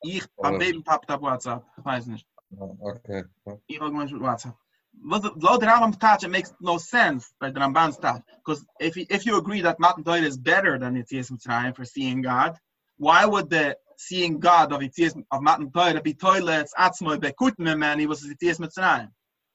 [0.02, 2.26] Ich beim Leben poppt up WhatsApp, weiß nicht.
[2.58, 3.24] Oh, okay.
[3.66, 4.56] Ich hab mal WhatsApp.
[5.02, 8.64] what the law the Rambam touch it makes no sense by the Ramban's touch because
[8.78, 12.22] if you, if you agree that Matan Torah is better than Yitzias Mitzrayim for seeing
[12.22, 12.58] God,
[12.98, 17.74] why would the seeing God of Yitzias of Matan Torah be toilets atzmoi bekuten me
[17.74, 19.08] man he was Yitzias Mitzrayim?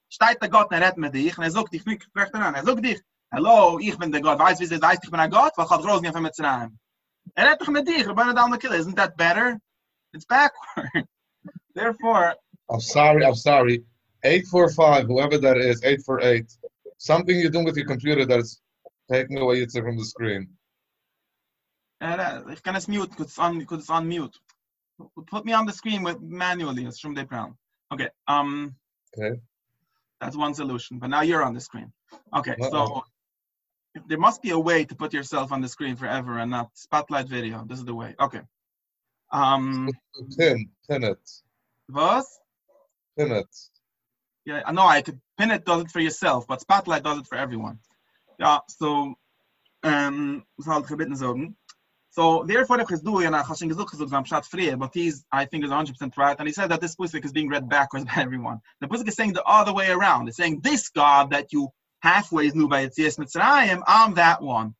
[0.08, 2.54] Steigt der Gott, er redt mit dich, und er sagt dich, nicht fragt er an,
[2.54, 3.00] er sagt dich,
[3.32, 5.84] hallo, ich bin der Gott, weiß wie sie heißt, ich bin ein Gott, ich hab
[5.84, 6.78] rausgehen von Mitzrayim.
[7.34, 9.58] Er redt dich mit dich, nicht alle Kille, isn't that better?
[10.16, 11.04] It's backward.
[11.74, 12.34] Therefore,
[12.70, 13.84] I'm sorry, I'm sorry.
[14.24, 16.50] 845, whoever that is, 848.
[16.96, 18.62] Something you're doing with your computer that's
[19.12, 20.48] taking away it from the screen.
[22.00, 24.34] uh, kann es mute, could it's on, could it's on mute.
[25.26, 27.56] Put me on the screen with manually, it's from the brown.
[27.92, 28.74] Okay, um,
[29.18, 29.38] Okay.
[30.20, 31.92] that's one solution, but now you're on the screen.
[32.34, 33.04] Okay, so Uh-oh.
[34.08, 37.28] there must be a way to put yourself on the screen forever and not spotlight
[37.28, 37.64] video.
[37.66, 38.14] This is the way.
[38.18, 38.40] Okay.
[39.32, 39.90] Um,
[40.38, 41.30] Pin, pin it,
[41.88, 42.26] was?
[43.18, 43.46] pin it.
[44.44, 47.26] Yeah, I know I could pin it does it for yourself, but Spotlight does it
[47.26, 47.78] for everyone.
[48.38, 49.14] Yeah, so
[49.82, 51.56] um was halt sagen.
[52.10, 55.64] So therefore if do and I hasn't gesucht gesucht am free, but he's I think
[55.64, 58.60] is 100% right and he said that this pusik is being read backwards by everyone.
[58.80, 60.28] The pusik is saying the other way around.
[60.28, 61.68] It's saying this God that you
[62.00, 64.74] halfway is new by Yitzias Mitzrayim, I'm that one.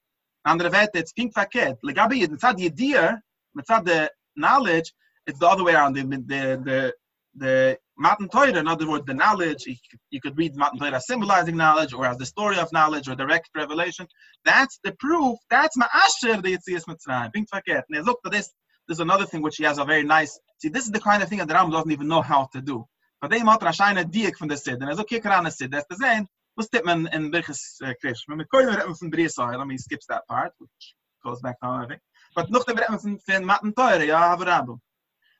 [0.46, 1.78] Andere Wette, it's pink verkehrt.
[1.84, 3.20] Legabi, it's not the idea,
[3.56, 4.92] it's not the knowledge,
[5.26, 5.94] it's the other way around.
[5.94, 6.94] The, the, the,
[7.34, 9.64] the Matan Torah, in other words, the knowledge,
[10.10, 13.50] you could, read Matan Torah symbolizing knowledge or as the story of knowledge or direct
[13.54, 14.06] revelation.
[14.44, 15.38] That's the proof.
[15.50, 17.32] That's Ma'asher, the Yitzias Mitzrayim.
[17.32, 17.82] Pink verkehrt.
[17.90, 18.50] And look at this.
[18.86, 20.38] There's another thing which he has a very nice.
[20.58, 22.60] See, this is the kind of thing that the Ram doesn't even know how to
[22.60, 22.86] do.
[23.20, 24.80] But they matter a shine diak from the Sid.
[24.80, 26.26] And as a on the Sid, that's the same.
[26.56, 27.60] Was tippt man in Birchis
[28.02, 28.20] Krish.
[28.26, 31.66] When we call it from Brisai, let me skip that part, which goes back to
[31.66, 32.00] I think.
[32.36, 34.78] But noch dem von von Matan Torah, ja, Avraham.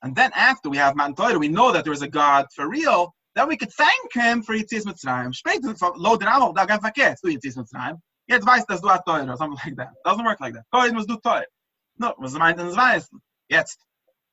[0.03, 2.68] And then after we have Matan Torah, we know that there is a God for
[2.68, 3.14] real.
[3.36, 5.32] then we could thank him for Yitzis Mitzrayim.
[5.32, 8.01] Später, lo der Amal, da gan verkehrt, du Yitzis Mitzrayim.
[8.26, 9.92] Jetzt weißt dass du hast teuer, or something like that.
[10.05, 10.64] Doesn't work like that.
[10.72, 11.44] Koid muss du teuer.
[11.99, 13.11] No, was meint denn weiß?
[13.49, 13.78] Jetzt,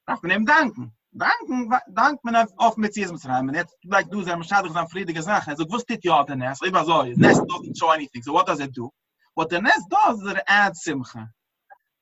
[0.07, 0.93] darf man ihm danken.
[1.11, 3.49] Danken, dank man auf mit Yitzis Mitzrayim.
[3.49, 5.51] Und jetzt, like du, sei Mashadig, sein friedige Sache.
[5.51, 8.24] Also, gewusst dit ja, der Nest, immer so, Nest doesn't show anything.
[8.24, 8.89] So what does it do?
[9.36, 11.30] What the Nest does is it adds Simcha.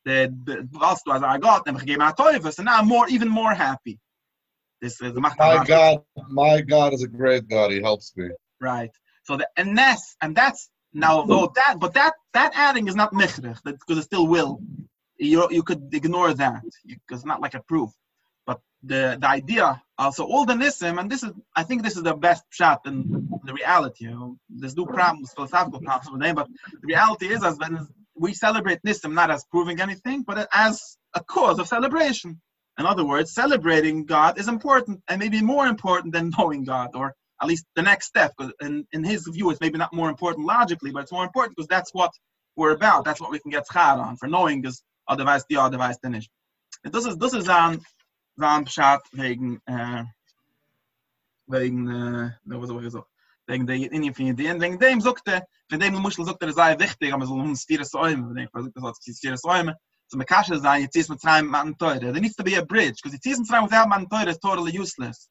[0.04, 3.08] The, the, was du, also, I got, them, gegeben a Teufel, so now I'm more,
[3.08, 4.00] even more happy.
[4.82, 6.04] This is my God.
[6.30, 7.72] My God is a great God.
[7.72, 8.30] He helps me.
[8.60, 8.90] Right.
[9.24, 13.14] So the and that's and that's now though that but that that adding is not
[13.14, 14.60] mechrich because it still will.
[15.18, 17.92] You you could ignore that because it's not like a proof.
[18.48, 22.02] But the the idea also all the nisim and this is I think this is
[22.02, 24.06] the best shot in the reality.
[24.06, 26.48] You know, there's no problems philosophical problems with them, but
[26.82, 27.88] the reality is as when
[28.22, 32.40] we celebrate nisim not as proving anything, but as a cause of celebration.
[32.78, 37.16] In other words, celebrating God is important and maybe more important than knowing God, or
[37.42, 38.32] at least the next step.
[38.38, 41.56] Because in, in his view, it's maybe not more important logically, but it's more important
[41.56, 42.12] because that's what
[42.56, 43.06] we're about.
[43.06, 46.30] That's what we can get schar on for knowing is otherwise the otherwise the nicht.
[46.84, 47.82] And this is this is an
[48.40, 50.06] Pshat wegen äh,
[51.48, 52.72] wegen äh, was
[53.48, 58.52] wegen der wegen dem dem sei wichtig aber so ein Säume wenn ich
[59.24, 59.76] das Säume
[60.08, 60.30] so mit
[61.50, 64.30] man there needs to be a bridge because it is mit tsraym without man toyre
[64.30, 65.30] is totally useless.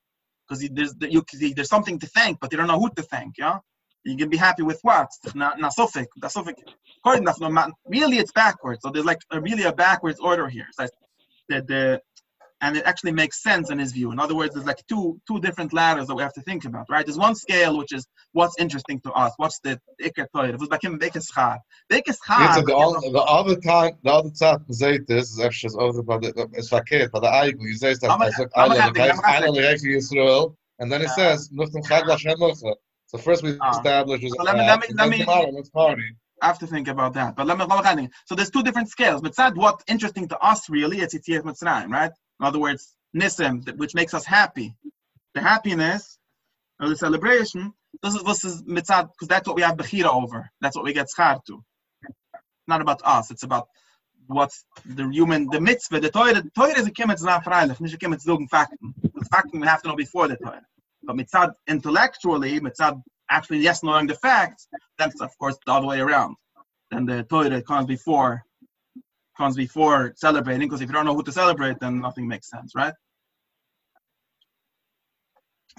[0.48, 1.22] Because there's you
[1.54, 3.58] there's something to thank but you don't know who to thank yeah
[4.04, 5.08] you can be happy with what?
[5.34, 6.56] Na na sofik da sofik
[6.98, 10.66] according to man really it's backwards so there's like a, really a backwards order here.
[10.72, 10.86] So
[11.48, 12.00] the the
[12.60, 14.12] and it actually makes sense in his view.
[14.12, 16.86] In other words, there's like two two different ladders that we have to think about,
[16.90, 17.04] right?
[17.04, 20.50] There's one scale which is what's interesting to us, what's the toyer.
[20.50, 21.58] It was like him bekeschar.
[21.90, 22.54] Bekeschar.
[22.54, 26.48] The, the other time, the other time we say this is actually over by the
[26.52, 31.14] it's verkehrt, but the eigen you say that as like Israel, and then it uh,
[31.14, 32.74] says nuftum chag uh, lashem
[33.06, 33.70] So first we ah.
[33.70, 36.02] establish is let me let me let me let's party.
[36.42, 37.36] I have to think about that.
[37.36, 39.20] But let me, let me so there's two different scales.
[39.20, 42.12] But said what interesting to us really it's Yitzias Mitzrayim, right?
[42.40, 44.74] In other words, nisim, which makes us happy.
[45.34, 46.18] The happiness
[46.80, 47.72] or the celebration,
[48.02, 50.50] this is this is mitzad, because that's what we have bechira over.
[50.60, 51.62] That's what we get schar to.
[52.66, 53.30] Not about us.
[53.30, 53.68] It's about
[54.26, 56.34] what's the human, the mitzvah, the Torah.
[56.34, 58.94] The Torah is a kimetz not freilich, nicht a kimetz zogen fakten.
[59.02, 60.62] The fakten we have to know before the Torah.
[61.02, 64.66] But mitzad intellectually, mitzad actually yes knowing the facts,
[64.98, 66.36] that's of course the other way around.
[66.90, 68.44] Then the Torah comes before
[69.40, 72.70] comes before celebrating, because if you don't know who to celebrate, then nothing makes sense,
[72.82, 72.96] right?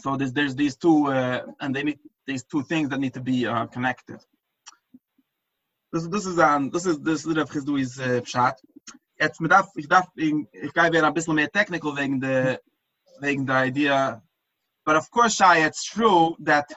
[0.03, 1.99] So there's there's these two, uh, and they need
[2.29, 4.19] these two things that need to be uh, connected.
[5.93, 8.55] This this is um this is this little Chizdu is uh, pshat.
[9.21, 10.33] Jetzt mit ich darf ich,
[11.07, 12.59] ein bisschen mehr technical wegen der
[13.21, 14.21] wegen der idea.
[14.85, 16.67] But of course, Shai, it's true that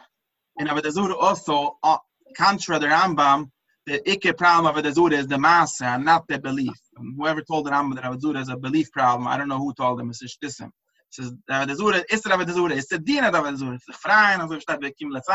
[0.59, 1.97] in Avodah also, uh,
[2.37, 3.51] contra the Rambam,
[3.87, 6.77] the ikke problem of the Zura is the masa and not the belief.
[7.17, 9.99] Whoever told the Rambam that Zura is a belief problem, I don't know who told
[9.99, 10.71] them, it's Ishtisim.
[11.11, 14.63] says the Zura is the Zura, it's the Dina of Zura, it's the we've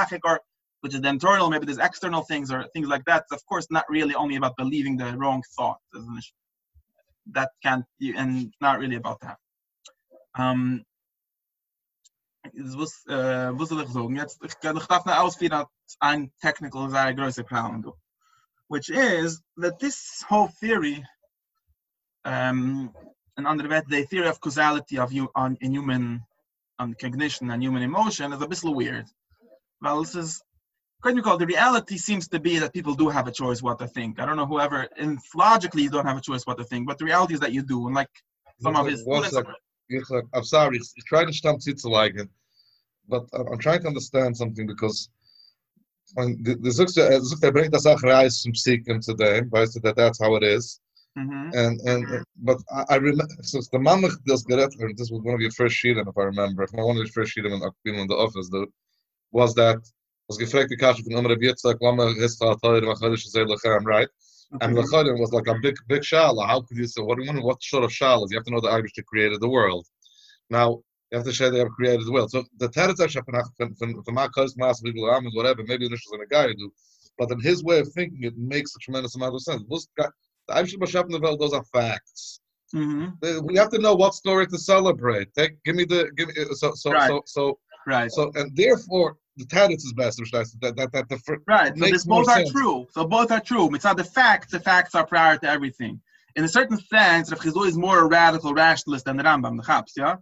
[0.09, 0.39] said, or
[0.81, 3.23] which is the internal, maybe there's external things or things like that.
[3.23, 5.79] It's of course not really only about believing the wrong thought.
[7.31, 7.85] That can't,
[8.17, 9.37] and not really about that.
[10.35, 10.83] Um,
[12.53, 14.15] was, äh, was soll ich sagen?
[14.15, 15.65] Jetzt, ich, ich darf nicht ausführen,
[15.99, 17.93] ein technical, sehr großer Problem.
[18.69, 21.03] Which is that this whole theory,
[22.23, 22.93] um,
[23.35, 26.23] and under that, the theory of causality of you on in human
[26.77, 29.05] on cognition and human emotion is a bit weird.
[29.81, 30.41] Well, this is
[31.01, 33.79] quite you call the reality seems to be that people do have a choice what
[33.79, 34.19] to think.
[34.19, 36.97] I don't know whoever and logically you don't have a choice what to think, but
[36.97, 37.87] the reality is that you do.
[37.87, 38.09] And like
[38.61, 39.03] some of his
[40.33, 42.29] I'm sorry, trying to stamp like it,
[43.07, 45.09] but I'm trying to understand something because
[46.13, 49.95] when the, the Zukta, uh, bringt das auch raus zum Sikkim today, weißt du, that
[49.95, 50.79] that's how it is.
[51.17, 51.49] Mm-hmm.
[51.53, 54.15] And and but I, I remember so the Mamach
[54.79, 57.07] and this was one of your first Shirim, if I remember, if one of your
[57.07, 57.53] first Shirim
[57.85, 58.67] in, in the office, though,
[59.31, 59.79] was that
[60.27, 64.07] was gefragt die Kasche von Umre Bietzak, Lama Hisra Tayr, Machadish Zay Lechem, right?
[64.61, 66.45] And Lechadim was like a big, big shala.
[66.47, 68.25] How could you say, what do you mean, what sort of shala?
[68.29, 69.85] You have to know the Irish created the world.
[70.49, 70.81] Now,
[71.11, 72.31] you have to show they have created the world.
[72.31, 72.99] So the Teretz
[74.05, 76.71] from our mass people whatever, maybe the is in a guy do,
[77.17, 79.63] but in his way of thinking, it makes a tremendous amount of sense.
[79.67, 80.11] The
[80.49, 82.39] Eivish B'Shappen the those are facts.
[82.75, 83.45] Mm-hmm.
[83.45, 85.33] We have to know what story to celebrate.
[85.33, 87.07] Take, give me the give me so so right.
[87.07, 88.11] so so right.
[88.11, 91.75] So and therefore the Teretz is best, which that that that the right.
[91.75, 92.87] So this both are true.
[92.91, 93.73] So both are true.
[93.73, 94.51] It's not the facts.
[94.51, 95.99] The facts are prior to everything.
[96.35, 99.63] In a certain sense, Rav Chizul is more a radical rationalist than the Rambam, the
[99.63, 100.17] Chaps, yeah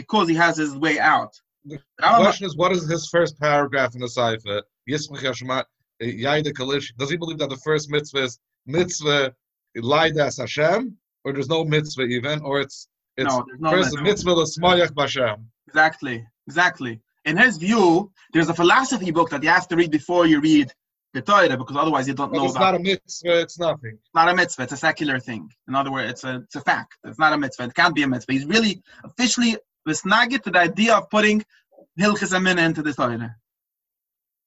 [0.00, 1.32] because he has his way out.
[1.64, 4.62] the question is, what is his first paragraph in the Seifa?
[4.88, 5.64] Yismach Yashmat,
[6.02, 6.88] Yaida Kalish.
[6.98, 9.34] Does he believe that the first mitzvah is mitzvah
[9.76, 14.34] Laidas Hashem, or there's no mitzvah even, or it's it's no, there's no first mitzvah.
[14.34, 15.38] mitzvah L'smayach B'Hashem?
[15.68, 17.00] Exactly, exactly.
[17.26, 20.72] In his view, there's a philosophy book that you have to read before you read
[21.12, 23.40] the Torah, because otherwise you don't But know it's not a mitzvah.
[23.40, 23.98] It's nothing.
[24.04, 24.62] It's not a mitzvah.
[24.62, 25.50] It's a secular thing.
[25.68, 26.96] In other words, it's a it's a fact.
[27.04, 27.64] It's not a mitzvah.
[27.64, 28.32] It can't be a mitzvah.
[28.32, 29.56] He's really officially
[29.88, 31.44] besnagit to the idea of putting
[31.98, 33.36] hilchis amina into the Torah.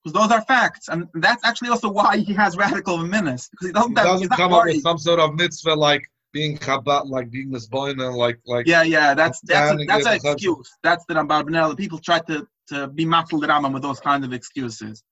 [0.03, 3.73] Because those are facts, and that's actually also why he has radical minas because he
[3.73, 3.89] doesn't.
[3.91, 6.03] He doesn't not come up with some sort of mitzvah like
[6.33, 8.67] being Chabad, like being Misboina, like like.
[8.67, 10.69] Yeah, yeah, that's that's a, that's an excuse.
[10.83, 11.77] That's the Ramban Benel.
[11.77, 15.03] People try to to be matzel the Rambam with those kind of excuses,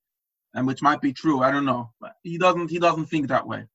[0.56, 1.42] and which might be true.
[1.42, 1.92] I don't know.
[2.02, 2.70] But he doesn't.
[2.70, 3.66] He doesn't think that way.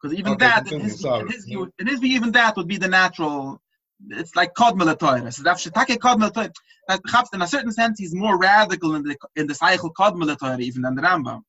[0.00, 2.68] Because even Okay, that, in his, in his view, in his view, even that would
[2.68, 3.60] be the natural.
[4.08, 5.30] It's like Kodmel Torah.
[5.30, 6.52] So Shetake Kodmel Torah.
[6.88, 10.36] That perhaps in a certain sense he's more radical in the in the cycle Kodmel
[10.38, 11.42] Torah even than the Rambam.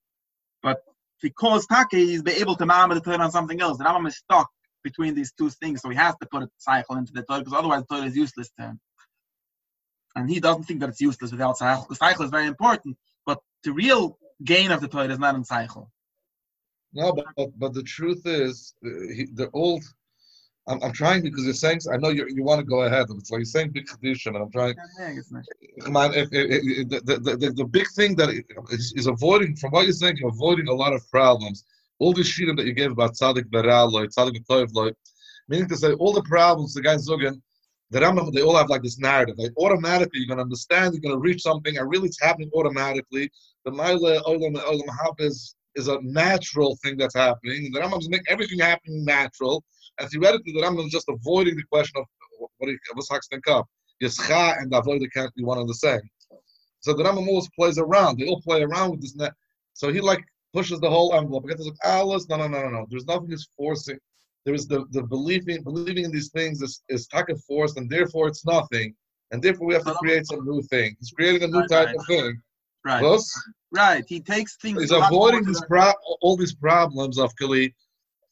[0.62, 0.82] But
[1.22, 3.78] because Take he's be able to ma'amad the Torah on something else.
[3.78, 4.50] The Rambam is stuck
[4.84, 7.54] between these two things, so he has to put a cycle into the Torah because
[7.58, 8.80] otherwise the Torah is useless to him.
[10.16, 11.86] And he doesn't think that it's useless without cycle.
[11.88, 15.46] The cycle is very important, but the real gain of the Torah is not in
[15.46, 15.90] cycle.
[16.94, 19.84] No, but but, but the truth is, uh, he, the old.
[20.68, 21.82] I'm, I'm trying because you're saying.
[21.92, 23.08] I know you you want to go ahead.
[23.10, 24.76] It's like you're saying big tradition, and I'm trying.
[25.84, 28.30] Come on, if, if, if, the, the, the, the big thing that
[28.70, 31.66] is, is avoiding, from what you're saying, you're avoiding a lot of problems.
[32.00, 34.94] All the shirim that you gave about tzaddik beraloi, tzaddik b'toivloi,
[35.50, 37.42] meaning to say all the problems the guys zogen,
[37.92, 39.36] the Rambam, they all have like this narrative.
[39.38, 43.30] Like automatically, you're gonna understand, you're gonna reach something, and really it's happening automatically.
[43.66, 47.72] The Maila Olam Olam Hab is is a natural thing that's happening.
[47.72, 49.64] The Rambam's making everything happen natural,
[50.00, 52.06] and theoretically, the Rambam is just avoiding the question of
[52.58, 53.68] what he what's Haxton Cup.
[54.02, 56.02] Yischa and Avodah can't be one and the same.
[56.80, 58.18] So the Rambam always plays around.
[58.18, 59.34] They all play around with this net.
[59.74, 60.24] So he like
[60.54, 61.46] pushes the whole envelope.
[61.46, 62.86] Because like, Alice, no, no, no, no, no.
[62.90, 64.00] There's nothing is forcing.
[64.46, 68.28] There is the, the believing believing in these things is is taka forced, and therefore
[68.28, 68.96] it's nothing.
[69.32, 70.96] And therefore we have to create some new thing.
[71.00, 71.96] He's creating a new Right, type right.
[71.96, 72.42] of thing.
[72.84, 73.32] Right, Plus,
[73.72, 74.04] right.
[74.08, 74.82] He takes things.
[74.82, 77.74] he's a lot more avoiding these pro- all these problems of Kali.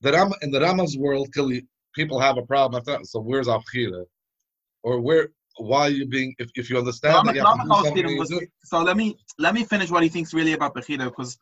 [0.01, 1.29] The Ram in the Rama's world,
[1.93, 2.81] people have a problem.
[2.81, 4.05] I thought, so where's Avchira?
[4.83, 7.69] Or where why are you being if, if you understand that you have to do
[7.69, 10.53] Chaos something, Tirim you was- So let me let me finish what he thinks really
[10.53, 11.37] about Bechira because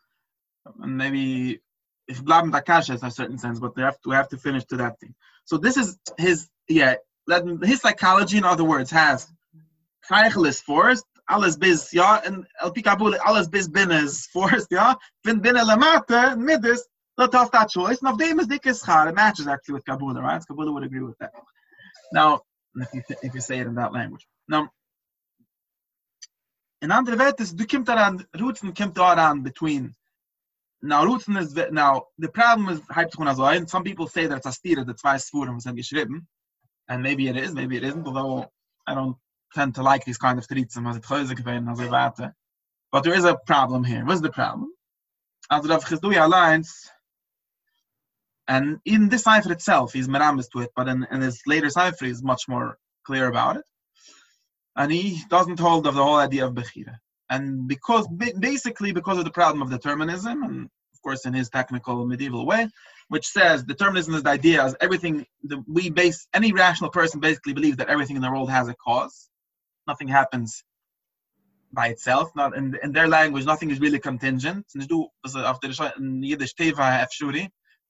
[0.79, 1.59] maybe
[2.07, 4.37] if bleiben da kasha in a certain sense, but we have to we have to
[4.37, 5.13] finish to that thing.
[5.45, 6.95] So this is his yeah.
[7.27, 9.27] Let, his psychology, in other words, has
[10.09, 14.95] Chaychel is forced, alles bis ja, and El Pikabul alles bis bin is forced ja.
[15.25, 16.79] Wenn bin lamata midis,
[17.17, 18.01] off that choice.
[18.01, 19.09] And them is char.
[19.09, 20.41] It matches actually with Kabula, right?
[20.49, 21.33] Kabula would agree with that.
[22.11, 22.41] Now,
[22.75, 24.25] if you if you say it in that language.
[24.47, 24.69] Now,
[26.81, 29.95] in andere Welt is, du kommt daran, Rootzen kommt daran between.
[30.81, 34.37] Now, Rootzen is, now, the problem is, hype sich so, and some people say that
[34.37, 36.27] it's a stira, the zwei Sfuren, was sind geschrieben.
[36.87, 38.51] And maybe it is, maybe it isn't, although
[38.85, 39.17] I don't
[39.53, 42.31] tend to like these kind of tritzen, was it Chöse gewesen, also warte.
[42.91, 44.05] But there is a problem here.
[44.05, 44.71] What's the problem?
[45.49, 46.89] Also, Rav Chizdui Alliance,
[48.47, 52.05] and in this cipher itself, he's meramis to it, but in, in his later cipher,
[52.05, 53.63] he's much more clear about it
[54.77, 56.97] and he doesn't hold of the whole idea of Bechira.
[57.29, 58.07] And because
[58.39, 62.69] basically because of the problem of determinism, and of course in his technical medieval way,
[63.09, 67.53] which says determinism is the idea as everything that we base any rational person basically
[67.53, 69.29] believes that everything in the world has a cause.
[69.87, 70.63] Nothing happens
[71.73, 72.29] by itself.
[72.35, 74.65] Not in, in their language, nothing is really contingent.
[74.75, 77.07] In Yiddish teva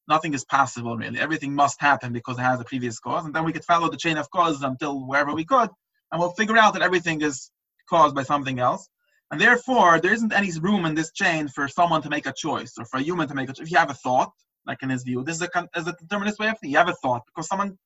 [0.08, 1.20] Nothing is possible really.
[1.20, 3.98] Everything must happen because it has a previous cause, and then we could follow the
[3.98, 5.70] chain of causes until wherever we could,
[6.12, 7.52] and we'll figure out that everything is
[7.90, 8.88] caused by something else.
[9.32, 12.74] And therefore, there isn't any room in this chain for someone to make a choice
[12.78, 13.66] or for a human to make a choice.
[13.66, 14.32] If you have a thought,
[14.66, 16.72] like in his view, this is a, is a determinist way of thinking.
[16.72, 17.78] You have a thought because someone,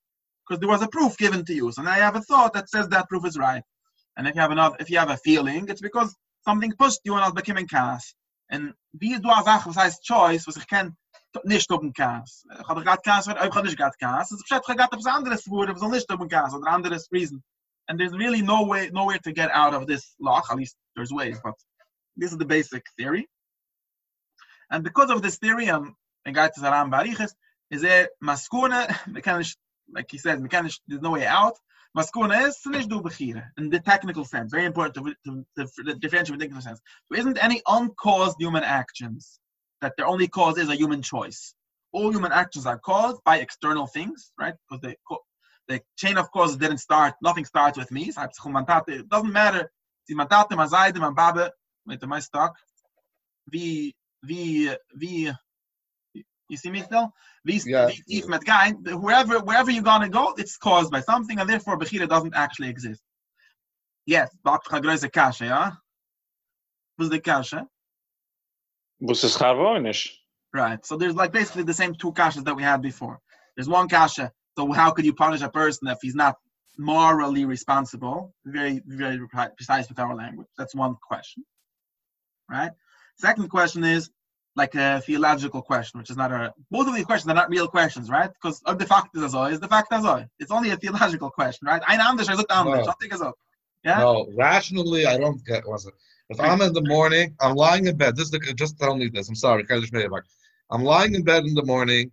[0.47, 1.71] because there was a proof given to you.
[1.71, 3.63] So now you have a thought that says that proof is right.
[4.17, 6.15] And if you have another, if you have a feeling, it's because
[6.45, 8.13] something pushed you and it's becoming chaos.
[8.51, 10.95] And Sache, was heißt choice, was kenn,
[11.43, 12.45] nicht oben chaos.
[12.59, 14.31] Ich habe gerade chaos, aber ich habe nicht gerade chaos.
[14.31, 17.43] Es ist bestimmt, habe etwas anderes wurde, was nicht oben chaos, oder anderes reason.
[17.87, 20.41] And there's really no way, nowhere to get out of this law.
[20.49, 21.55] At least there's ways, but
[22.15, 23.27] this is the basic theory.
[24.69, 27.33] And because of this theory, um, a guy to Saram Bariches,
[27.69, 28.87] is a maskuna,
[29.93, 31.57] like he says, mechanisch, there's no way out.
[31.97, 34.51] Maskuna is nicht du bechire, in the technical sense.
[34.51, 36.79] Very important to, to, to, to differentiate with technical sense.
[37.09, 39.39] There isn't any uncaused human actions,
[39.81, 41.53] that their only cause is a human choice.
[41.91, 44.53] All human actions are caused by external things, right?
[44.69, 45.23] Because they, co-
[45.67, 48.11] the chain of causes didn't start, nothing starts with me.
[48.15, 49.71] It doesn't matter.
[50.07, 51.49] Sie man tate, man seide, man babe,
[51.85, 52.55] mit dem stock.
[53.51, 55.31] Wie, wie, wie,
[56.49, 57.11] you see me still?
[57.45, 57.89] Wie, Yeah.
[58.07, 62.07] tief met gein, wherever, wherever you're gonna go, it's caused by something, and therefore Bechira
[62.07, 63.01] doesn't actually exist.
[64.05, 65.71] Yes, bak ha a kasche, yeah?
[66.97, 67.65] Was the kasche?
[69.01, 70.17] Was es harmonisch?
[70.53, 70.85] Right.
[70.85, 73.19] So there's like basically the same two kashas that we had before.
[73.55, 74.31] There's one kasha.
[74.57, 76.35] So how could you punish a person if he's not
[76.77, 78.33] morally responsible?
[78.45, 79.19] Very, very
[79.55, 80.47] precise with our language.
[80.57, 81.43] That's one question.
[82.49, 82.71] Right.
[83.17, 84.11] Second question is
[84.55, 86.53] like a theological question, which is not a.
[86.69, 88.29] Both of these questions are not real questions, right?
[88.29, 90.05] Because of the fact is is the fact as
[90.39, 91.81] It's only a theological question, right?
[91.87, 92.85] Ein anders, er sucht anders.
[92.85, 92.91] No.
[92.91, 93.33] I think so.
[93.83, 93.99] Yeah.
[93.99, 95.93] No, rationally, I don't get what's it.
[96.31, 98.15] If I'm in the morning, I'm lying in bed.
[98.15, 99.27] This is the, just tell me this.
[99.27, 102.09] I'm sorry, I'm lying in bed in the morning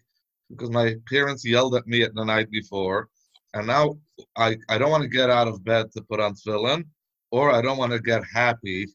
[0.51, 3.09] because my parents yelled at me at the night before,
[3.55, 3.97] and now
[4.37, 6.85] I, I don't want to get out of bed to put on tefillin,
[7.31, 8.89] or I don't want to get happy.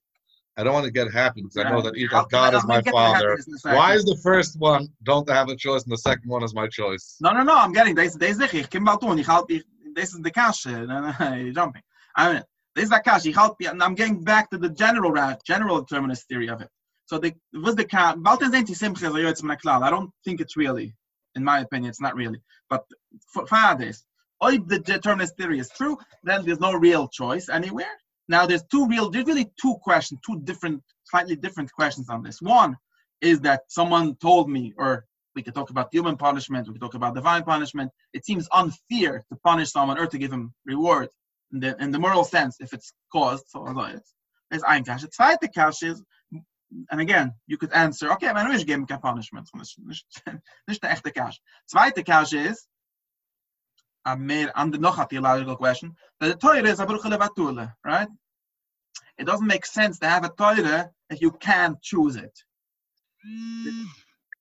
[0.57, 3.29] I don't want to get happy because I know that, that God is my father.
[3.29, 3.77] happiness in a second.
[3.77, 6.67] Why is the first one don't have a choice and the second one is my
[6.67, 7.15] choice?
[7.21, 7.55] No, no, no.
[7.55, 8.15] I'm getting this.
[8.15, 9.17] This is ich kim bald tun.
[9.17, 9.63] Ich halt ich,
[9.95, 10.65] this is the cash.
[10.65, 11.81] You're jumping.
[12.15, 12.43] I mean,
[12.75, 13.25] this is.
[13.25, 16.69] Ich halt and I'm getting back to the general ra- general determinist theory of it.
[17.05, 17.87] So the was the.
[17.93, 20.95] I don't think it's really,
[21.35, 22.39] in my opinion, it's not really.
[22.69, 22.85] But
[23.31, 24.05] for, for this,
[24.41, 27.95] if the determinist theory is true, then there's no real choice anywhere.
[28.27, 29.09] Now there's two real.
[29.09, 32.41] There's really two questions, two different, slightly different questions on this.
[32.41, 32.77] One
[33.21, 35.05] is that someone told me, or
[35.35, 37.91] we could talk about human punishment, we could talk about divine punishment.
[38.13, 41.09] It seems unfair to punish someone or to give him reward
[41.53, 43.45] in the, in the moral sense if it's caused.
[43.49, 43.65] So
[44.51, 45.01] it's ein Kash.
[45.01, 46.03] The zweite Kash is,
[46.89, 49.49] and again, you could answer, okay, man, ich gebe kein punishment.
[49.53, 50.05] Nicht, nicht,
[50.67, 51.39] nicht der echte Kash.
[51.67, 52.67] Zweite Kash is,
[54.05, 54.17] a
[54.55, 58.07] and noch a theological question, that the Torah is a bruch levatule, right?
[59.17, 62.37] It doesn't make sense to have a Torah if you can't choose it.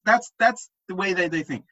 [0.04, 1.64] That's that's the way they, they think.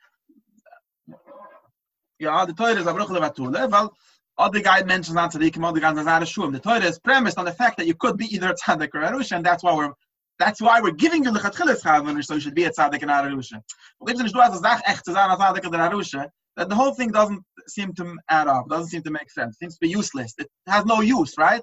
[2.19, 3.97] Ja, the Torah is a bruch levatule, well,
[4.41, 6.53] other guy mentions on tzaddikim, other guys are shum.
[6.53, 9.03] The Torah is premised on the fact that you could be either a tzaddik or
[9.03, 9.93] a rusha, and that's why we're
[10.39, 13.09] that's why we're giving you the chatchilas chavan, so you should be a tzaddik and
[13.09, 13.61] not a rusha.
[14.01, 16.95] But if there's no zach echt to a tzaddik or a rusha, that the whole
[16.95, 19.59] thing doesn't seem to add up, doesn't seem to make sense.
[19.59, 20.35] seems to be useless.
[20.39, 21.63] It has no use, right?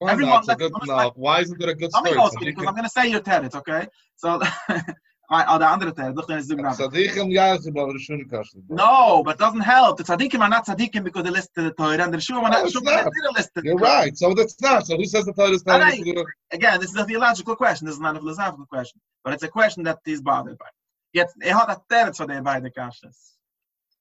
[0.00, 2.14] Well, Everyone- a good, no, why isn't it a good story?
[2.14, 3.86] because I'm going to say your teretz, okay?
[4.16, 4.40] So,
[5.30, 8.64] oh, the andere teretz, look, there's the Tzaddikim yachim, aber das schöne Kasten.
[8.68, 9.98] No, but it doesn't help.
[9.98, 12.50] The tzaddikim are not tzaddikim because they listen to the Torah, and the Shuam are
[12.50, 13.04] not because not.
[13.04, 14.16] they didn't listen to the You're right.
[14.16, 14.86] So that's not.
[14.86, 16.00] So who says the Torah is telling Alright.
[16.00, 17.86] us to do Again, this is a theological question.
[17.86, 20.66] This is not a philosophical question, but it's a question that he's bothered by.
[21.12, 23.16] Yet, he had a teretz for the by the kashas.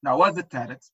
[0.02, 0.90] Now, what's the teretz?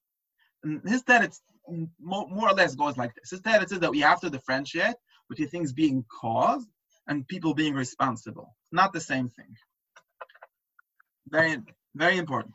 [0.63, 1.39] And his teretz
[1.71, 3.29] mm, more, more or less goes like this.
[3.29, 4.95] His teretz is that we have to differentiate
[5.29, 6.67] between things being caused
[7.07, 8.55] and people being responsible.
[8.71, 9.55] Not the same thing.
[11.28, 11.57] Very,
[11.95, 12.53] very important.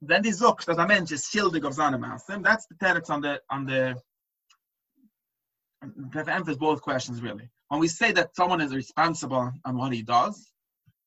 [0.00, 2.42] Then the Zucht, dass I mentioned, schildig auf seine Maße.
[2.42, 4.00] That's the teretz on the, on the,
[6.12, 7.48] to emphasize both questions really.
[7.68, 10.52] When we say that someone is responsible on what he does,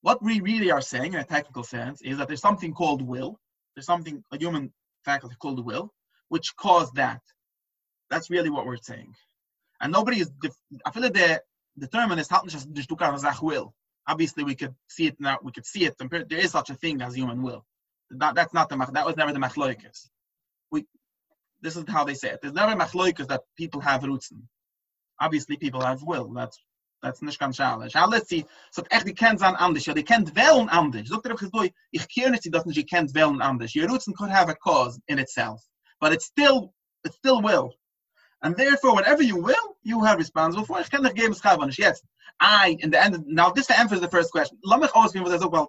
[0.02, 3.40] what we really are saying in a technical sense is that there's something called will.
[3.76, 4.74] There's something, a human
[5.06, 5.94] faculty called will,
[6.30, 7.22] which caused that.
[8.10, 9.14] That's really what we're saying.
[9.80, 10.32] And nobody is,
[10.86, 11.14] I feel that
[11.78, 11.88] the
[12.74, 13.74] nicht du kannst sagen will.
[14.12, 15.38] Obviously, we could see it now.
[15.42, 15.96] We could see it.
[15.98, 17.66] There is such a thing as human will.
[18.10, 20.10] That, that's not the that was never the machloikas.
[20.70, 20.86] We,
[21.62, 22.40] this is how they say it.
[22.42, 24.42] There's never machloikas that people have roots in.
[25.18, 26.28] Obviously, people have will.
[26.34, 26.60] That's
[27.02, 27.94] that's nicht ganz schalisch.
[27.94, 28.46] Ja, let's see.
[28.72, 29.86] So echt, die kennt sein anders.
[29.86, 31.08] Ja, die kennt wählen anders.
[31.08, 33.74] Sagt er so, ich kenne nicht, dass sie kennt wählen anders.
[33.74, 35.62] Your roots could have a cause in itself,
[36.02, 36.74] but it's still
[37.06, 37.74] it's still will.
[38.42, 40.80] And therefore, whatever you will, you are responsible for.
[40.80, 42.04] Ich kann dich geben, schreiben nicht jetzt.
[42.42, 44.58] I, in the end, now this to emphasize the first question.
[44.64, 45.68] Was er well,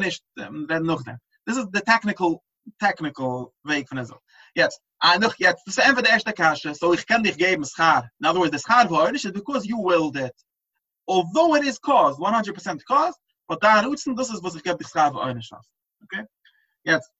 [0.00, 1.18] nicht, dann.
[1.46, 2.42] This is the technical,
[2.80, 4.20] technical Weg von der Sache.
[4.54, 7.64] Jetzt, ah, noch jetzt, das ist einfach der erste Kasche, so ich kann dich geben,
[7.64, 8.08] schar.
[8.20, 10.34] In other words, the for heute is because you willed it.
[11.06, 13.18] Although it is caused, 100% caused,
[13.48, 15.68] but da rutzen, das ist, was ich gebe, dich schar für eine Schaft.
[16.04, 16.24] Okay?
[16.84, 17.10] Jetzt,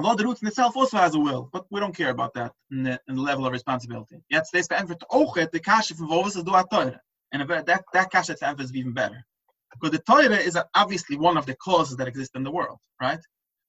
[0.00, 2.84] The roots in itself also has a will, but we don't care about that in
[2.84, 4.22] the, in the level of responsibility.
[4.42, 7.00] Steeds beantwoord ook het de kasje van wat is door Torah.
[7.30, 9.26] And that that kasje to is even better.
[9.72, 13.18] Because the Torah is obviously one of the causes that exist in the world, right?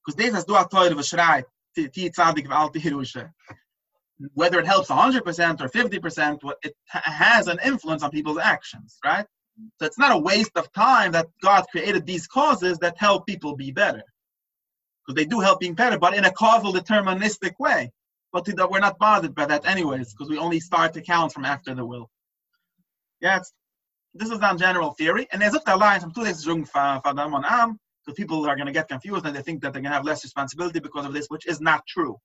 [0.06, 2.72] Because deze is door Torah was schreit, die tzadik van al.
[4.34, 9.26] Whether it helps 100% or 50%, it has an influence on people's actions, right?
[9.80, 13.56] So it's not a waste of time that God created these causes that help people
[13.56, 14.04] be better
[15.10, 17.92] because they do help being better, but in a causal deterministic way.
[18.32, 21.74] But we're not bothered by that anyways, because we only start to count from after
[21.74, 22.12] the will.
[23.20, 23.52] Jetzt,
[24.14, 28.14] this is on general theory, and there's a line from two days on Am, so
[28.14, 30.24] people are going to get confused and they think that they're going to have less
[30.24, 32.16] responsibility because of this, which is not true.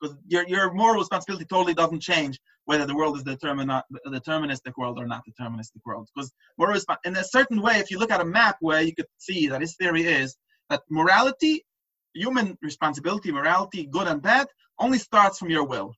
[0.00, 3.70] Because your, your moral responsibility totally doesn't change whether the world is determin-
[4.06, 6.08] a deterministic world or not deterministic world.
[6.12, 8.92] Because moral resp- in a certain way, if you look at a map where you
[8.92, 10.36] could see that his theory is
[10.68, 11.64] that morality,
[12.14, 14.46] human responsibility, morality, good and bad,
[14.78, 15.92] only starts from your will.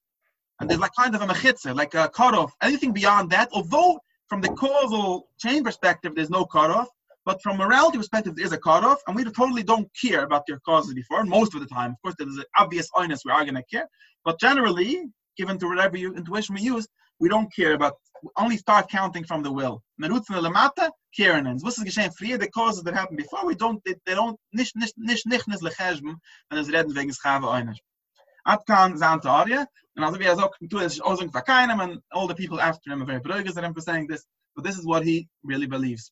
[0.60, 2.52] And there's like kind of a mechitza, like a cutoff.
[2.62, 3.98] Anything beyond that, although
[4.28, 6.88] from the causal chain perspective, there's no cutoff,
[7.24, 10.60] but from morality perspective, there is a cutoff, and we totally don't care about their
[10.60, 11.90] causes before, most of the time.
[11.92, 13.88] Of course, there's an obvious honest we are going to care,
[14.24, 15.04] but generally,
[15.36, 16.86] given to whatever you, intuition we use,
[17.18, 17.94] we don't care about,
[18.36, 19.82] only start counting from the will.
[20.00, 21.62] Merutzen lemata, kierenens.
[21.62, 24.76] Was ist geschehen früher, the causes that happened before, we don't, they, they don't, nicht,
[24.76, 26.16] nicht, nicht, nicht, nicht, lechesben,
[26.50, 27.78] wenn es reden wegen Schave eines.
[28.46, 32.34] Atkan zan Teorie, and also er sagt, tu es ausung for keinem, and all the
[32.34, 35.02] people after him are very brugges that him for saying this, but this is what
[35.02, 36.10] he really believes.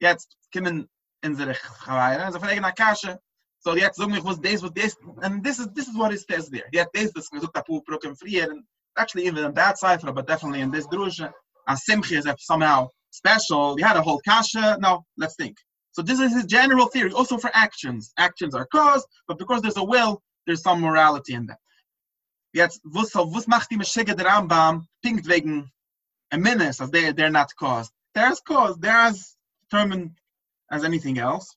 [0.00, 0.88] Jetzt kommen
[1.22, 3.18] in seine Chavaira, so fragen Akasha,
[3.60, 6.20] so jetzt sagen wir, was this, was this, and this is, this is what it
[6.20, 6.68] says there.
[6.72, 8.64] Jetzt this, das gesagt, Apu Prokem frier, and
[9.00, 11.30] actually even in that cipher, but definitely in this drusha,
[11.68, 15.56] and Simchi is somehow special, we had a whole kasha, now let's think.
[15.92, 18.12] So this is his general theory, also for actions.
[18.16, 21.58] Actions are caused, but because there's a will, there's some morality in that.
[22.52, 25.70] Jetzt, was, was macht die Meshige der Rambam pinkt wegen
[26.32, 27.92] a menace, as they, they're not caused?
[28.14, 30.12] They're as caused, they're as determined
[30.70, 31.56] as anything else.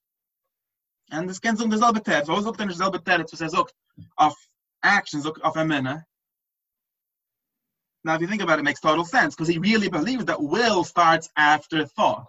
[1.11, 2.25] And this kent um dezelfde tijd.
[2.25, 3.71] Zo ook in dezelfde tijd, so says ook
[4.17, 4.35] of
[4.83, 6.03] actions of a minute.
[8.03, 10.41] Now, if you think about it, it makes total sense because he really believes that
[10.41, 12.27] will starts after thought.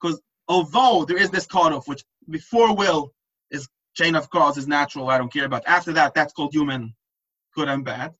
[0.00, 3.12] Because although there is this cutoff, which before will
[3.50, 5.62] is chain of cause is natural, I don't care about.
[5.66, 6.94] After that, that's called human
[7.54, 8.14] good and bad.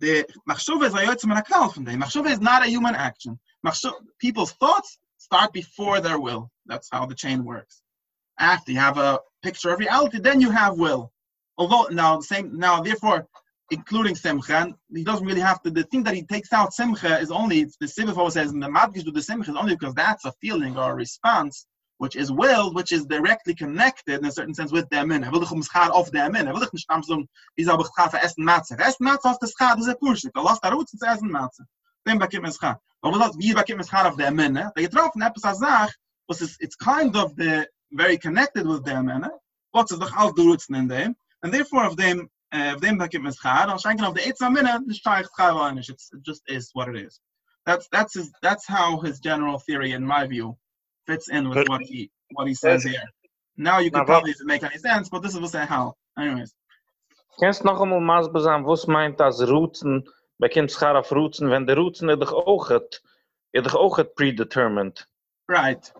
[0.00, 1.22] The machshove is
[1.72, 2.00] from them.
[2.00, 3.38] Machshove is not a human action.
[3.66, 6.50] Machshove, people's thoughts start before their will.
[6.66, 7.80] That's how the chain works.
[8.38, 11.12] After you have a picture of reality, then you have will.
[11.56, 13.28] Although now the same now therefore
[13.74, 15.70] including simcha, he doesn't really have to.
[15.70, 19.04] The thing that he takes out simcha is only the Sibifo says in the Madgish
[19.04, 21.66] to the simcha is only because that's a feeling or a response
[21.98, 25.24] which is will, which is directly connected in a certain sense with the Amin.
[25.24, 26.46] Er will dich um Schar auf der Amin.
[26.46, 28.76] Er will dich nicht sagen, wie soll ich Schar für Essen Matze.
[28.78, 30.32] Essen Matze auf der Schar, das ist ein Kurschik.
[30.34, 31.64] Er da raus zu Essen Matze.
[32.04, 32.80] Dann bekommt man Schar.
[33.00, 34.54] Aber das, wie bekommt man Schar auf der Amin?
[34.54, 35.92] Der getroffen etwas als Sach,
[36.26, 39.26] was ist, it's kind of the, very connected with the Amin.
[39.72, 41.16] Was ist doch all the in dem.
[41.42, 44.40] And therefore, of them, uh, of them bekommt man Schar, dann schenken auf der Eitz
[44.40, 45.76] Amin, nicht steigt Schar war.
[45.76, 45.86] It
[46.22, 47.20] just is what it is.
[47.66, 50.56] That's, that's, his, that's how his general theory, in my view,
[51.06, 53.02] fits in with what he what he says here.
[53.56, 55.94] Now you can probably make any sense, but this is what's how.
[56.18, 56.54] Anyways.
[57.40, 61.66] Kennst noch einmal maß besam, was meint das Rootzen, bei kind schar auf Rootzen, wenn
[61.66, 63.02] der Rootzen er doch auch hat,
[63.52, 65.06] er doch auch hat predetermined.
[65.48, 65.92] Right.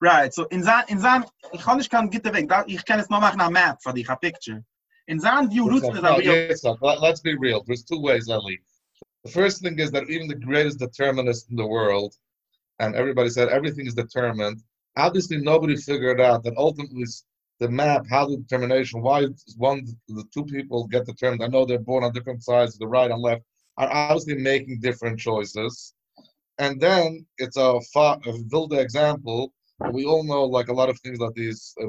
[0.00, 0.34] Right.
[0.34, 2.50] So in zan in zan ich kann nicht kann get weg.
[2.66, 4.62] Ich kann es noch machen a map for dich a picture.
[5.08, 5.96] In zan view Rootzen
[6.50, 7.62] is a real let's be real.
[7.66, 8.60] There's two ways, Ali.
[9.24, 12.14] The first thing is that even the greatest determinist in the world
[12.78, 14.62] and everybody said everything is determined.
[14.96, 17.04] Obviously, nobody figured out that ultimately
[17.60, 19.26] the map, how the determination, why
[19.56, 21.42] one, the two people get determined.
[21.42, 23.42] I know they're born on different sides, the right and left,
[23.76, 25.94] are obviously making different choices.
[26.58, 29.52] And then it's a, a Vilda example.
[29.90, 31.86] We all know, like a lot of things that these uh,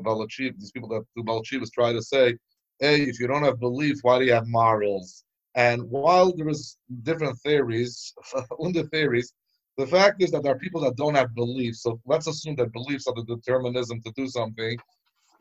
[0.58, 2.36] these people that do Balachivas try to say,
[2.80, 5.24] hey, if you don't have belief, why do you have morals?
[5.56, 8.14] And while there is different theories,
[8.64, 9.34] under theories,
[9.78, 11.82] the fact is that there are people that don't have beliefs.
[11.82, 14.78] So let's assume that beliefs are the determinism to do something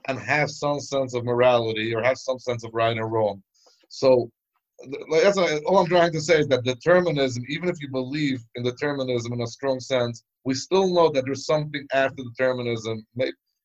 [0.08, 3.42] and have some sense of morality or have some sense of right and wrong.
[3.88, 4.30] So
[5.10, 9.32] that's all I'm trying to say is that determinism, even if you believe in determinism
[9.32, 13.06] in a strong sense, we still know that there's something after determinism.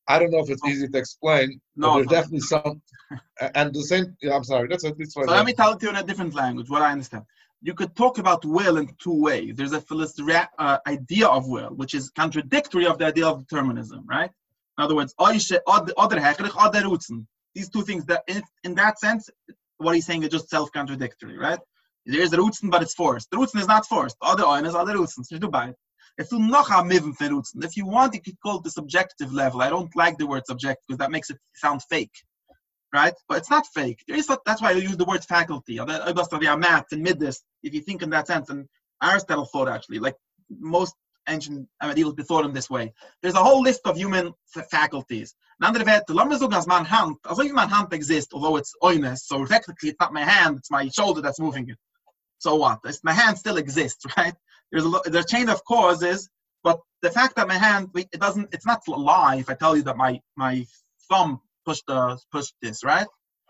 [0.10, 2.12] I don't know if it's easy to explain, no, there's no.
[2.12, 2.82] definitely some.
[3.56, 5.92] And the same, yeah, I'm sorry, that's, that's So let me tell it to you
[5.92, 7.24] in a different language, what I understand
[7.62, 9.54] you could talk about will in two ways.
[9.56, 14.06] There's a philosophical uh, idea of will, which is contradictory of the idea of determinism,
[14.08, 14.32] right?
[14.78, 15.14] In other words,
[17.56, 19.30] these two things that in, in that sense,
[19.78, 21.60] what he's saying is just self-contradictory, right?
[22.06, 23.30] There is a Rutzen, but it's forced.
[23.30, 24.16] The Rutzen is not forced.
[24.22, 25.26] Other oiners are the Rutzen.
[25.26, 25.76] So you do buy it.
[26.20, 29.62] If you want, you could call it the subjective level.
[29.62, 32.12] I don't like the word subject because that makes it sound fake
[32.94, 33.14] right?
[33.28, 34.04] But it's not fake.
[34.08, 35.78] There is that's why I use the word faculty.
[36.58, 38.50] math and midas, if you think in that sense.
[38.50, 38.68] And
[39.04, 40.16] Aristotle thought actually, like
[40.50, 40.96] most
[41.28, 42.92] ancient ideals be thought in this way.
[43.22, 44.34] There's a whole list of human
[44.72, 45.36] faculties.
[45.62, 50.58] As hand, as my hand exists, although it's oinus, so technically it's not my hand,
[50.58, 51.78] it's my shoulder that's moving it.
[52.40, 52.80] So what?
[52.86, 54.34] It's, my hand still exists, right?
[54.72, 56.30] There's a, there's a chain of causes,
[56.64, 59.76] but the fact that my hand it doesn't it's not a lie if I tell
[59.76, 60.66] you that my my
[61.10, 63.08] thumb pushed the pushed this right.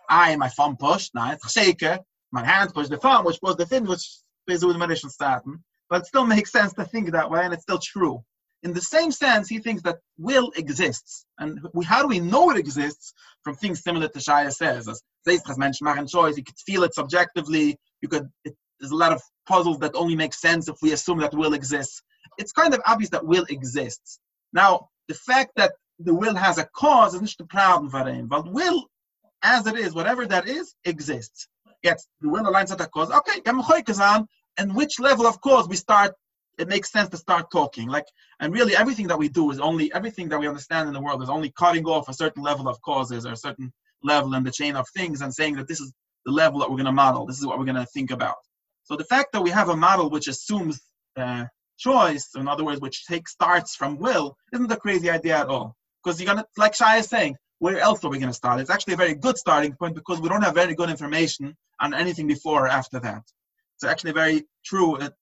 [0.09, 1.13] I my thumb pushed.
[1.15, 1.99] Now it's shaker.
[2.31, 4.07] My hand pushed the thumb, which was the thing which
[4.47, 5.63] is with the starting.
[5.89, 8.23] But it still makes sense to think that way, and it's still true.
[8.61, 11.25] In the same sense, he thinks that will exists.
[11.39, 13.13] And we, how do we know it exists?
[13.43, 14.87] From things similar to Shaya says.
[14.87, 17.77] As Zeis has mentioned, machen choice, you could feel it subjectively.
[18.01, 21.19] You could, it, there's a lot of puzzles that only make sense if we assume
[21.19, 22.01] that will exists.
[22.37, 24.19] It's kind of obvious that will exists.
[24.53, 28.27] Now, the fact that the will has a cause is not the problem for him.
[28.27, 28.85] But will,
[29.43, 31.47] as it is, whatever that is, exists.
[31.83, 33.11] Yes, the will aligns with a cause.
[33.11, 33.41] Okay,
[34.57, 36.13] and which level of cause we start
[36.59, 37.87] it makes sense to start talking.
[37.87, 38.05] Like,
[38.39, 41.23] and really everything that we do is only everything that we understand in the world
[41.23, 43.71] is only cutting off a certain level of causes or a certain
[44.03, 45.93] level in the chain of things and saying that this is
[46.25, 47.25] the level that we're going to model.
[47.25, 48.35] This is what we're going to think about.
[48.89, 50.81] So the fact that we have a model which assumes
[51.15, 51.45] uh,
[51.77, 55.75] choice, in other words, which takes starts from will, isn't a crazy idea at all.
[56.03, 58.59] Because you're gonna, like Shai is saying, where else are we going to start?
[58.59, 61.93] It's actually a very good starting point because we don't have very good information on
[61.93, 63.21] anything before or after that.
[63.75, 64.95] It's actually very true.
[64.95, 65.13] It,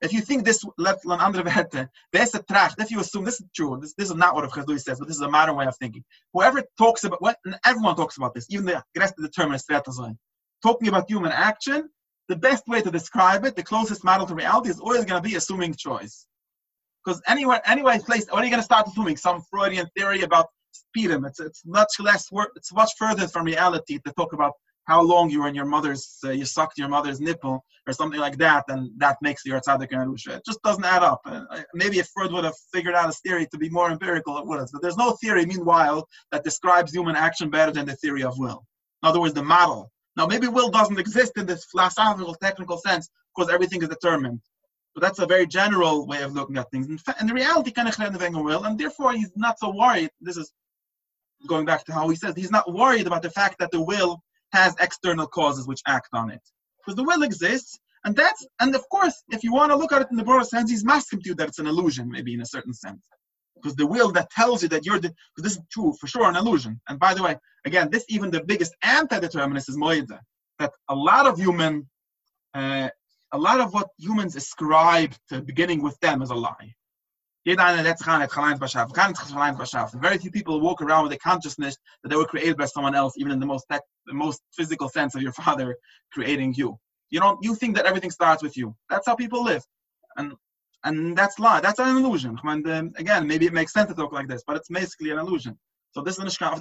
[0.00, 3.46] if you think this left an andere Werte, beste tracht, if you assume this is
[3.56, 5.66] true, this, this is not what Rav Chasdai says, but this is a modern way
[5.66, 6.04] of thinking.
[6.34, 10.18] Whoever talks about what everyone talks about this, even the rest of the term determinists,
[10.62, 11.88] talking about human action,
[12.28, 15.28] the best way to describe it, the closest model to reality, is always going to
[15.28, 16.26] be assuming choice.
[17.04, 19.16] Because anywhere, anywhere place, what are you going to start assuming?
[19.16, 21.24] Some Freudian theory about Speedum.
[21.26, 22.28] It's it's much less.
[22.56, 24.52] It's much further from reality to talk about
[24.84, 28.18] how long you were in your mother's, uh, you sucked your mother's nipple or something
[28.18, 31.20] like that, and that makes you a tzaddik and It just doesn't add up.
[31.26, 31.42] Uh,
[31.74, 34.58] maybe if Freud would have figured out a theory to be more empirical, it would
[34.58, 34.70] have.
[34.72, 38.64] But there's no theory, meanwhile, that describes human action better than the theory of will.
[39.02, 39.90] In other words, the model.
[40.18, 44.40] Now, maybe will doesn't exist in this philosophical, technical sense because everything is determined.
[44.92, 46.88] But that's a very general way of looking at things.
[46.88, 50.10] In, fa- in the reality, kind of will, and therefore he's not so worried.
[50.20, 50.52] This is
[51.46, 54.20] going back to how he says he's not worried about the fact that the will
[54.52, 56.42] has external causes which act on it.
[56.78, 60.02] Because the will exists, and that's and of course, if you want to look at
[60.02, 62.40] it in the broader sense, he's masking to you that it's an illusion, maybe in
[62.40, 62.98] a certain sense.
[63.62, 66.28] Because the will that tells you that you're the because this is true for sure,
[66.28, 66.80] an illusion.
[66.88, 70.18] And by the way, again, this even the biggest anti-determinist is Moida,
[70.58, 71.88] that a lot of human
[72.54, 72.88] uh,
[73.32, 76.74] a lot of what humans ascribe to beginning with them is a lie.
[77.44, 77.56] Very
[80.18, 83.32] few people walk around with the consciousness that they were created by someone else, even
[83.32, 85.76] in the most tech, the most physical sense of your father
[86.12, 86.78] creating you.
[87.10, 87.38] You don't.
[87.42, 88.74] You think that everything starts with you.
[88.90, 89.64] That's how people live,
[90.16, 90.34] and
[90.84, 91.60] and that's lie.
[91.60, 92.38] That's an illusion.
[92.44, 95.18] And um, again, maybe it makes sense to talk like this, but it's basically an
[95.18, 95.58] illusion.
[95.92, 96.54] So this is nicht kann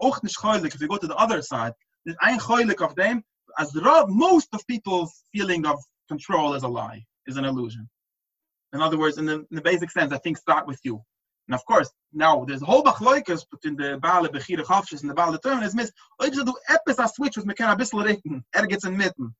[0.00, 0.74] auch nicht heulig.
[0.74, 1.72] If you go to the other side,
[2.04, 2.38] there's ein
[2.80, 3.22] of them.
[3.58, 5.78] As the most of people's feeling of
[6.08, 7.88] control is a lie, is an illusion.
[8.72, 11.00] In other words, in the, in the basic sense, I think start with you.
[11.48, 15.14] And of course, now there's a whole bachloikas between the Baale Bechire Chavshis and the
[15.14, 18.42] Baale Determinism is, ob sie do etwas a switch was me kann a bissl reden,
[18.56, 19.34] er mitten.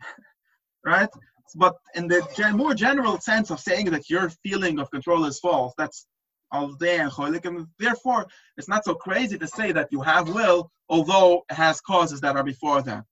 [0.84, 1.08] right?
[1.54, 5.38] But in the gen more general sense of saying that your feeling of control is
[5.38, 6.06] false, that's
[6.52, 8.26] all day and cholik, and therefore
[8.56, 12.36] it's not so crazy to say that you have will, although it has causes that
[12.36, 13.04] are before that.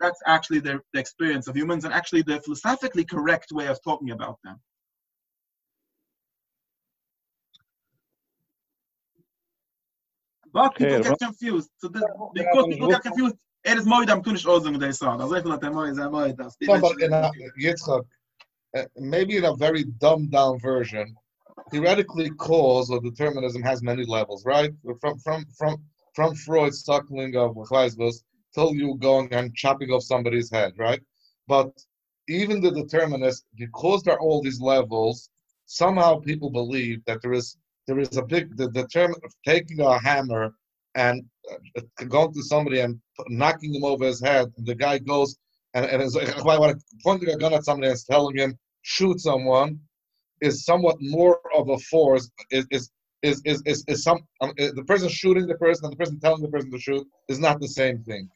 [0.00, 4.10] That's actually the, the experience of humans and actually the philosophically correct way of talking
[4.10, 4.60] about them.
[10.52, 11.68] But people get confused.
[11.78, 13.34] So the, because people get confused,
[13.66, 15.18] er is mooi dan kunish ozung they saw.
[15.18, 16.56] Also even that mooi is mooi das.
[16.62, 17.30] No, but in a,
[17.60, 18.04] Yitzchak,
[18.76, 21.14] uh, maybe in a very dumbed down version,
[21.70, 24.72] theoretically cause or determinism has many levels, right?
[25.00, 25.82] From from from
[26.14, 28.22] from Freud's suckling of Chleisbus
[28.54, 31.00] till you going and chopping off somebody's head, right?
[31.46, 31.70] But
[32.28, 35.30] even the determinist, because there are all these levels,
[35.66, 37.56] somehow people believe that there is
[37.86, 40.54] there is a big the, the term of taking a hammer
[40.94, 41.24] and
[42.08, 44.46] going to somebody and knocking him over his head.
[44.56, 45.36] And the guy goes
[45.74, 49.78] and, and is like, pointing a gun at somebody and telling him shoot someone
[50.40, 52.30] is somewhat more of a force.
[52.50, 52.90] Is is
[53.22, 56.20] is is is, is some um, uh, the person shooting the person and the person
[56.20, 58.28] telling the person to shoot is not the same thing.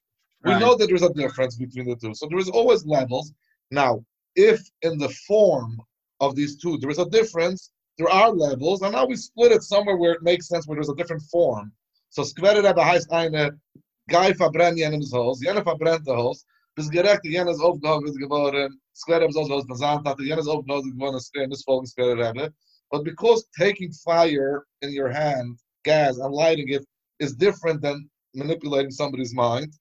[0.44, 0.54] Right.
[0.54, 2.14] We know that there's a difference between the two.
[2.14, 3.32] So there is always levels.
[3.70, 5.80] Now, if in the form
[6.20, 9.62] of these two there is a difference, there are levels, and now we split it
[9.62, 11.72] somewhere where it makes sense, where there's a different form.
[12.14, 13.58] So Skvere Rebbe heißt eine,
[14.06, 16.44] Guy verbrennt jenems Haus, jene verbrennt das Haus,
[16.74, 21.44] bis gerecht, jenes aufgehoben ist geworden, Skvere Rebbe soll was hatte, jenes aufgehoben ist geworden,
[21.44, 22.52] in this folgen Skvere Rebbe.
[22.90, 26.84] But because taking fire in your hand, gas, and lighting it
[27.18, 29.72] is different than manipulating somebody's mind,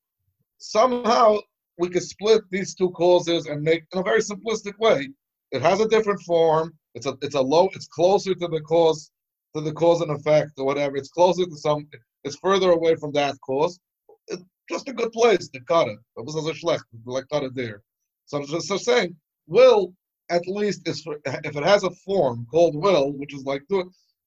[0.57, 1.37] somehow
[1.79, 5.09] we can split these two causes and make, in a very simplistic way,
[5.51, 6.71] it has a different form.
[6.95, 7.67] It's a it's a low.
[7.73, 9.11] It's closer to the cause
[9.55, 10.97] to the cause and effect or whatever.
[10.97, 11.87] It's closer to some.
[12.23, 13.79] It's further away from that cause.
[14.27, 15.99] It's just a good place to cut it.
[16.17, 17.81] It was a schlecht, like it there.
[18.25, 19.15] So I'm just so saying,
[19.47, 19.93] will
[20.29, 23.63] at least is if it has a form called will, which is like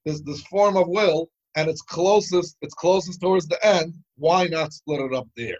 [0.05, 3.95] this this form of will, and it's closest it's closest towards the end.
[4.17, 5.57] Why not split it up there?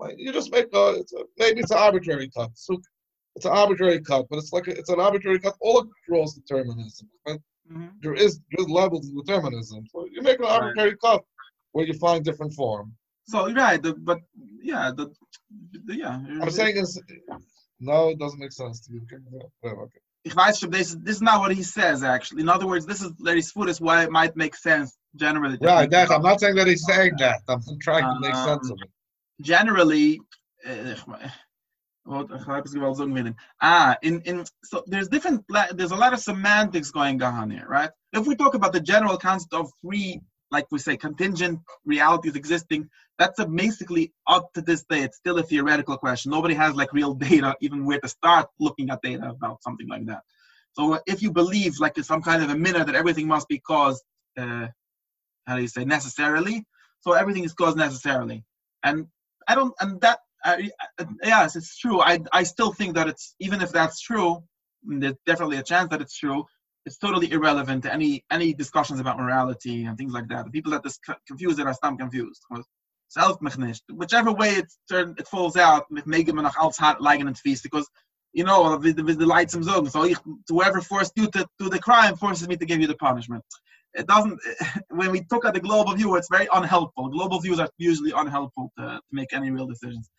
[0.00, 2.50] Like you just make a, it's a maybe it's an arbitrary cut.
[2.54, 2.80] So
[3.36, 7.08] it's an arbitrary cut, but it's like a, it's an arbitrary cut all across determinism.
[7.26, 7.38] Right?
[7.72, 7.86] Mm-hmm.
[8.02, 9.86] There is there's levels of determinism.
[9.92, 11.00] So you make an arbitrary right.
[11.02, 11.24] cut
[11.72, 12.94] where you find different form.
[13.28, 14.20] So right, the, but
[14.62, 15.12] yeah, the,
[15.86, 16.20] the yeah.
[16.40, 17.00] I'm saying is
[17.80, 19.02] no, it doesn't make sense to you.
[19.64, 20.00] Okay.
[20.24, 22.42] Ich weiß schon, this, this is not what he says actually.
[22.42, 25.56] In other words, this is Larry Sputis why it might make sense generally.
[25.60, 27.42] That, I'm not saying that he's saying that.
[27.48, 28.90] I'm trying to make um, sense of it.
[29.40, 30.20] Generally,
[30.68, 30.94] uh,
[33.60, 37.90] Ah, in, in so there's different there's a lot of semantics going on here, right?
[38.12, 40.20] If we talk about the general concept of three,
[40.50, 42.88] like we say, contingent realities existing,
[43.18, 46.30] that's a basically up to this day, it's still a theoretical question.
[46.30, 50.06] Nobody has like real data, even where to start looking at data about something like
[50.06, 50.22] that.
[50.72, 53.58] So if you believe like there's some kind of a minute that everything must be
[53.58, 54.04] caused,
[54.36, 54.68] uh,
[55.46, 56.66] how do you say, necessarily?
[57.00, 58.44] So everything is caused necessarily,
[58.82, 59.06] and
[59.48, 60.18] I don't, and that
[61.22, 62.00] yes, it's true.
[62.00, 64.42] I I still think that it's even if that's true,
[64.82, 66.44] there's definitely a chance that it's true.
[66.84, 70.44] It's totally irrelevant to any any discussions about morality and things like that.
[70.44, 72.42] The people that this confuse it are still confused.
[73.08, 73.38] Self
[73.90, 77.88] Whichever way it turn, it falls out, because
[78.32, 80.12] you know with the, lights and So
[80.48, 83.44] whoever forced you to do the crime forces me to give you the punishment.
[83.94, 84.38] It doesn't.
[84.90, 87.08] When we took at the global view, it's very unhelpful.
[87.08, 90.10] Global views are usually unhelpful to, to make any real decisions.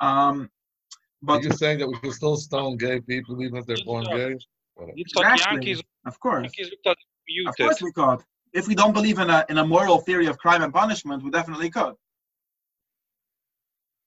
[0.00, 0.50] Um,
[1.22, 4.36] but you're saying that we can still stone gay people even if they're born gay?
[4.96, 5.82] Exactly.
[6.04, 6.52] Of course.
[7.46, 8.20] Of course we could.
[8.52, 11.30] If we don't believe in a in a moral theory of crime and punishment, we
[11.30, 11.94] definitely could.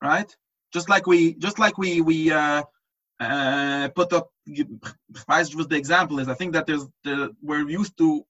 [0.02, 0.34] Right?
[0.74, 2.64] Just like we just like we we uh,
[3.20, 8.26] uh, put up was the example is I think that there's the we're used to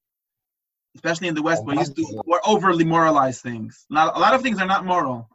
[0.96, 3.86] especially in the West, we're used to we're overly moralize things.
[3.90, 5.30] Not, a lot of things are not moral,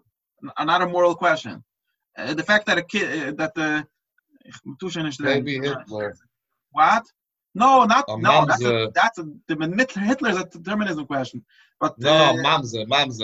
[0.56, 1.62] are not a moral question.
[2.16, 3.86] Uh, the fact that a kid uh, that the
[5.20, 6.14] maybe Hitler.
[6.72, 7.04] What?
[7.54, 8.46] No, not no.
[8.46, 9.56] That's a, that's a, the
[10.00, 11.44] Hitler's a determinism question.
[11.80, 13.20] But no, uh, Mamza, Mamza,